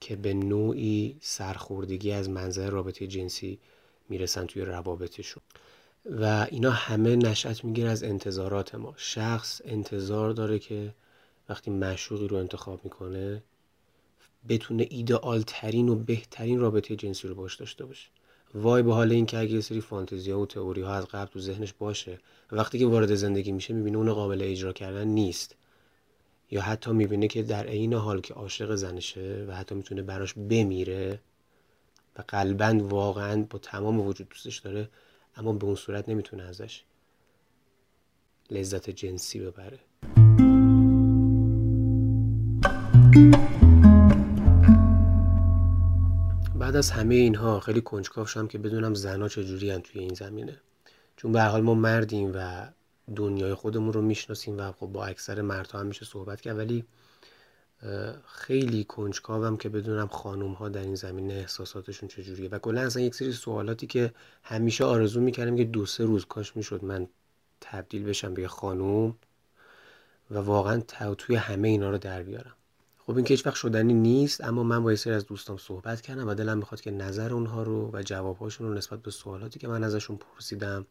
[0.03, 3.59] که به نوعی سرخوردگی از منظر رابطه جنسی
[4.09, 5.43] می‌رسن توی روابطشون.
[6.05, 8.93] و اینا همه نشأت می‌گیره از انتظارات ما.
[8.97, 10.93] شخص انتظار داره که
[11.49, 13.43] وقتی مشوقی رو انتخاب می‌کنه
[14.49, 18.07] بتونه ایدئال ترین و بهترین رابطه جنسی رو باش داشته باشه.
[18.53, 21.39] وای به حال این که اگه سری فانتزی ها و تئوری ها از قبل تو
[21.39, 22.19] ذهنش باشه
[22.51, 25.55] وقتی که وارد زندگی میشه می‌بینه اون قابل اجرا کردن نیست.
[26.53, 31.19] یا حتی می‌بینه که در عین حال که عاشق زنشه و حتی می‌تونه براش بمیره
[32.17, 34.89] و قلبا واقعا با تمام وجود دوستش داره
[35.35, 36.83] اما به اون صورت نمی‌تونه ازش
[38.51, 39.79] لذت جنسی ببره.
[46.55, 50.57] بعد از همه اینها خیلی کنجکاو شدم که بدونم زنها چجوری توی این زمینه.
[51.15, 52.67] چون به حال ما مردیم و
[53.15, 56.57] دنیای خودمون رو می‌شناسیم و خب با اکثر مردها هم میشه صحبت کرد.
[56.57, 56.85] ولی
[58.27, 62.49] خیلی کنجکاوم که بدونم خانوم ها در این زمینه احساساتشون چجوریه.
[62.49, 66.55] و کلا اصلا یک سری سوالاتی که همیشه آرزو می‌کردم که دو سه روز کاش
[66.55, 67.07] می‌شد من
[67.61, 69.15] تبدیل بشم به یه خانوم
[70.31, 70.81] و واقعا
[71.17, 72.55] توی همه اینا رو در بیارم.
[72.97, 76.01] خب این که هیچ وقت شدنی نیست اما من با یه سری از دوستام صحبت
[76.01, 79.67] کردم و دلم می‌خواد که نظر اونها رو و جوابهاشون رو نسبت به سوالاتی که
[79.67, 80.85] من ازشون پرسیدم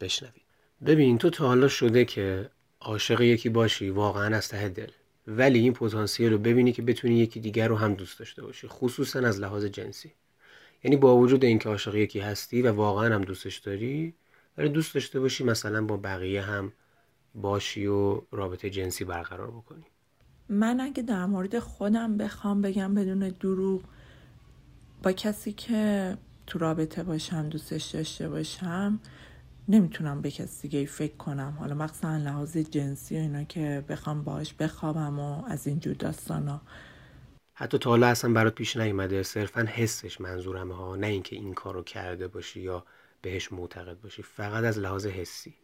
[0.00, 0.41] بشنوید
[0.86, 4.90] ببین تو تا حالا شده که عاشق یکی باشی واقعا از ته دل.
[5.26, 9.20] ولی این پتانسیل رو ببینی که بتونی یکی دیگر رو هم دوست داشته باشی خصوصا
[9.20, 10.12] از لحاظ جنسی.
[10.84, 14.14] یعنی با وجود اینکه عاشق یکی هستی و واقعا هم دوستش داری
[14.58, 16.72] ولی دوست داشته باشی مثلا با بقیه هم
[17.34, 19.84] باشی و رابطه جنسی برقرار بکنی.
[20.48, 23.82] من اگه در مورد خودم بخوام بگم بدون دروغ
[25.02, 26.16] با کسی که
[26.46, 29.00] تو رابطه باشم دوستش داشته باشم
[29.68, 31.56] نمی‌تونم به کسی دیگه فکر کنم.
[31.58, 36.60] حالا مخصوصا لحاظ جنسی و اینا که بخوام باش بخوابم و از اینجور داستانا
[37.54, 39.22] حتی تا حالا اصلا برات پیش نیومده.
[39.22, 40.96] صرفا حسش منظورم ها.
[40.96, 42.84] نه اینکه این کارو کرده باشی یا
[43.22, 44.22] بهش معتقد باشی.
[44.22, 45.54] فقط از لحاظ حسی.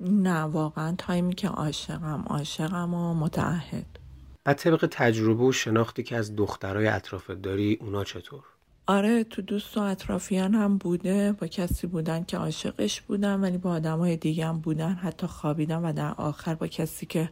[0.00, 3.98] نه واقعا تایمی که عاشقم عاشقم و متعهد.
[4.44, 8.44] بعد طبق تجربه و شناختی که از دخترای اطرافت داری اونا چطور؟
[8.86, 11.32] آره تو دوست و اطرافیان هم بوده.
[11.32, 14.92] با کسی بودن که عاشقش بودن ولی با آدم های دیگه هم بودن.
[14.92, 17.30] حتی خوابیدن و در آخر با کسی که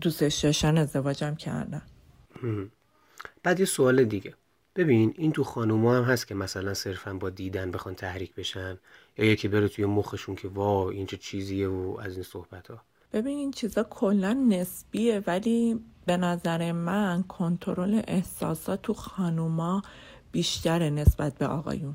[0.00, 1.82] دوستش داشتن ازدواجم کردن.
[3.42, 4.34] بعد یه سوال دیگه.
[4.76, 8.78] ببین این تو خانوما هم هست که مثلا صرفا با دیدن بخوان تحریک بشن
[9.18, 12.80] یا یکی بره توی مخشون که وا این چه چیزیه و از این صحبت ها
[13.12, 19.82] ببین این چیزا کلا نسبیه ولی به نظر من کنترل احساسات تو خانوما
[20.32, 21.94] بیشتر نسبت به آقایون.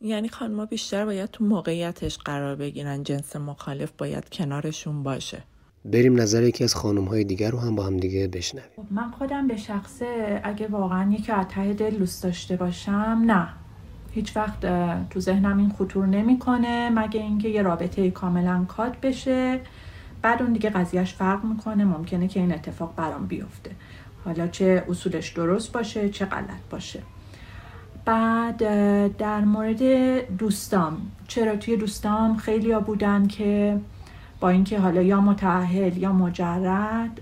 [0.00, 3.02] یعنی خانما بیشتر باید تو موقعیتش قرار بگیرن.
[3.02, 5.42] جنس مخالف باید کنارشون باشه.
[5.84, 8.68] بریم نظر یکی از خانم های دیگر رو هم با هم دیگه بشنویم.
[8.76, 13.48] خب، من خودم به شخصه اگه واقعا یکی از ته دل دوست داشته باشم نه.
[14.10, 14.60] هیچ وقت
[15.10, 19.60] تو ذهنم این خطور نمی‌کنه مگه اینکه یه رابطه کاملا کات بشه.
[20.22, 21.84] بعد اون دیگه قضیهش فرق می‌کنه.
[21.84, 23.70] ممکنه که این اتفاق برام بیفته.
[24.24, 27.02] حالا چه اصولش درست باشه چه غلط باشه.
[28.08, 28.56] بعد
[29.16, 29.82] در مورد
[30.36, 30.96] دوستام.
[31.26, 33.80] چرا توی دوستام خیلی ها بودن که
[34.40, 37.20] با اینکه حالا یا متعهل یا مجرد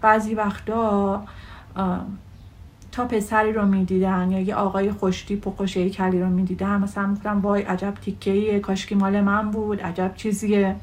[0.00, 1.24] بعضی وقتا
[2.92, 7.40] تا پسری رو می‌دیدن یا یه آقای خوشتیپ و خوش کلی رو می‌دیدن مثلا می‌گفتم
[7.40, 10.76] وای عجب تیکه ایه کاشکی مال من بود عجب چیزیه.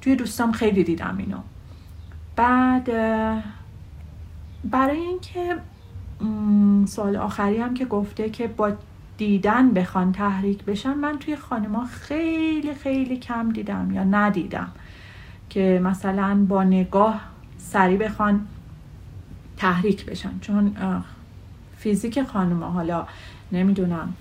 [0.00, 1.38] توی دوستام خیلی دیدم اینو.
[2.36, 2.90] بعد
[4.64, 5.56] برای اینکه
[6.86, 8.72] سوال آخری هم که گفته که با
[9.16, 14.68] دیدن بخوان تحریک بشن من توی خانما خیلی خیلی کم دیدم یا ندیدم
[15.50, 17.20] که مثلا با نگاه
[17.58, 18.46] سری بخوان
[19.56, 20.32] تحریک بشن.
[20.40, 20.76] چون
[21.76, 23.06] فیزیک خانوما حالا
[23.52, 24.14] نمی‌دونم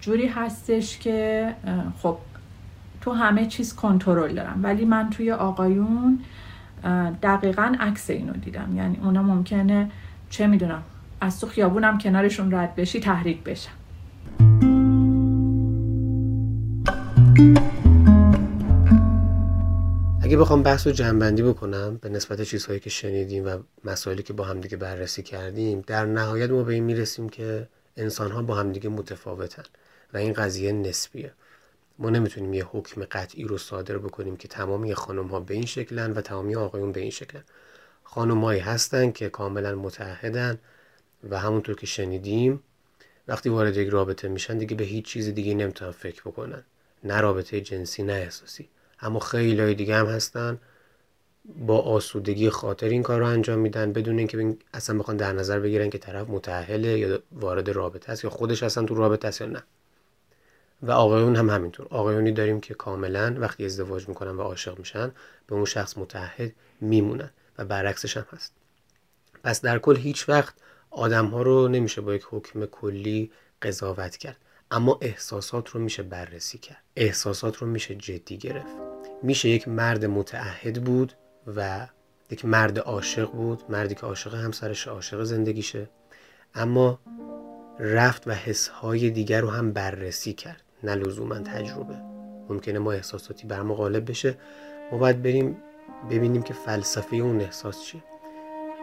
[0.00, 1.54] جوری هستش که
[2.02, 2.16] خب
[3.00, 4.60] تو همه چیز کنترل دارم.
[4.62, 6.18] ولی من توی آقایون
[7.22, 8.76] دقیقا عکس اینو دیدم.
[8.76, 9.90] یعنی اونا ممکنه
[10.30, 10.82] چه می‌دونم
[11.20, 13.70] از تو خیابونم کنارشون رد بشی تحریک بشم.
[20.22, 24.44] اگه بخوام بحث رو جنبندی بکنم به نسبت چیزهایی که شنیدیم و مسائلی که با
[24.44, 29.62] همدیگه بررسی کردیم در نهایت ما به این می‌رسیم که انسان ها با همدیگه متفاوتن
[30.14, 31.32] و این قضیه نسبیه.
[31.98, 36.12] ما نمی‌تونیم یه حکم قطعی رو صادر بکنیم که تمامی خانم ها به این شکلن
[36.12, 37.42] و تمامی آقایون به این شکلن.
[38.10, 40.58] خانم هایی هستن که کاملا متحدن
[41.30, 42.62] و همونطور که شنیدیم
[43.28, 46.62] وقتی وارد یک رابطه میشن دیگه به هیچ چیز دیگه نمی‌تونن فکر بکنن.
[47.04, 48.68] نه رابطه جنسی نه احساسی.
[49.00, 50.58] اما خیلی های دیگه هم هستن.
[51.44, 55.90] با آسودگی خاطر این کار رو انجام میدن بدون اینکه اصلا بخوان در نظر بگیرن
[55.90, 59.62] که طرف متأهله یا وارد رابطه است یا خودش اصلا تو رابطه است یا نه.
[60.82, 61.86] و آقایون هم همینطور.
[61.90, 65.10] آقایونی داریم که کاملا وقتی ازدواج می‌کنن و عاشق میشن
[65.46, 67.30] به اون شخص متحد میمونن.
[67.58, 68.52] و برعکسش هم هست.
[69.44, 70.54] پس در کل هیچ وقت
[70.90, 73.30] آدم ها رو نمیشه با یک حکم کلی
[73.62, 74.36] قضاوت کرد.
[74.70, 76.82] اما احساسات رو میشه بررسی کرد.
[76.96, 78.76] احساسات رو میشه جدی گرفت.
[79.22, 81.12] میشه یک مرد متعهد بود
[81.56, 81.86] و
[82.30, 83.62] یک مرد عاشق بود.
[83.68, 85.88] مردی که عاشق همسرش عاشق زندگیشه.
[86.54, 86.98] اما
[87.78, 90.62] رفت و حسهای دیگر رو هم بررسی کرد.
[90.82, 91.94] نه لزوما تجربه.
[92.48, 94.38] ممکنه ما احساساتی بر ما غالب بشه.
[94.92, 95.56] ما باید بریم
[96.10, 98.02] ببینیم که فلسفه اون احساس چیه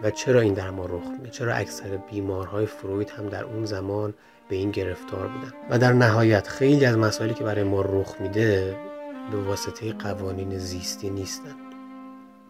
[0.03, 4.13] و چرا این در ما رخ میده چرا اکثر بیمارهای فروید هم در اون زمان
[4.49, 5.53] به این گرفتار بودن.
[5.69, 8.77] و در نهایت خیلی از مسائلی که برای ما رخ میده
[9.31, 11.55] به واسطه قوانین زیستی نیستن.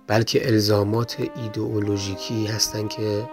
[0.07, 3.29] بلکه الزامات ایدئولوژیکی هستند که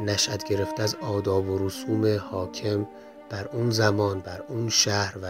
[0.00, 2.86] نشأت گرفته از آداب و رسوم حاکم
[3.30, 5.26] بر اون زمان بر اون شهر و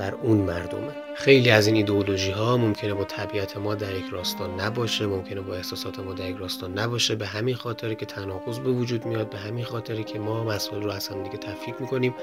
[0.00, 4.46] بر اون مردمه خیلی از این ایدئولوژی ها ممکنه با طبیعت ما در یک راستا
[4.46, 7.14] نباشه ممکنه با احساسات ما در یک راستا نباشه.
[7.14, 10.90] به همین خاطری که تناقض به وجود میاد به همین خاطری که ما مسائل رو
[10.90, 12.14] از هم دیگه تفکیک می‌کنیم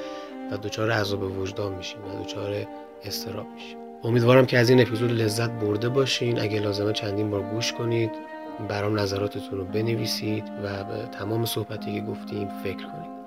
[0.51, 2.67] و دچار عذاب وجدان میشیم و دچار
[3.03, 3.77] استراب میشیم.
[4.03, 6.39] امیدوارم که از این اپیزود لذت برده باشین.
[6.39, 8.11] اگه لازمه چندین بار گوش کنید
[8.69, 13.17] برام نظراتتون رو بنویسید و به تمام صحبتی که گفتیم فکر کنید.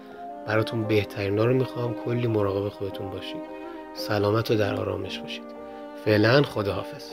[0.46, 1.94] براتون بهترین رو می‌خوام.
[1.94, 3.59] کلی مراقب خودتون باشید.
[3.95, 5.45] سلامت و در آرامش باشید.
[6.05, 7.05] فعلا خداحافظ.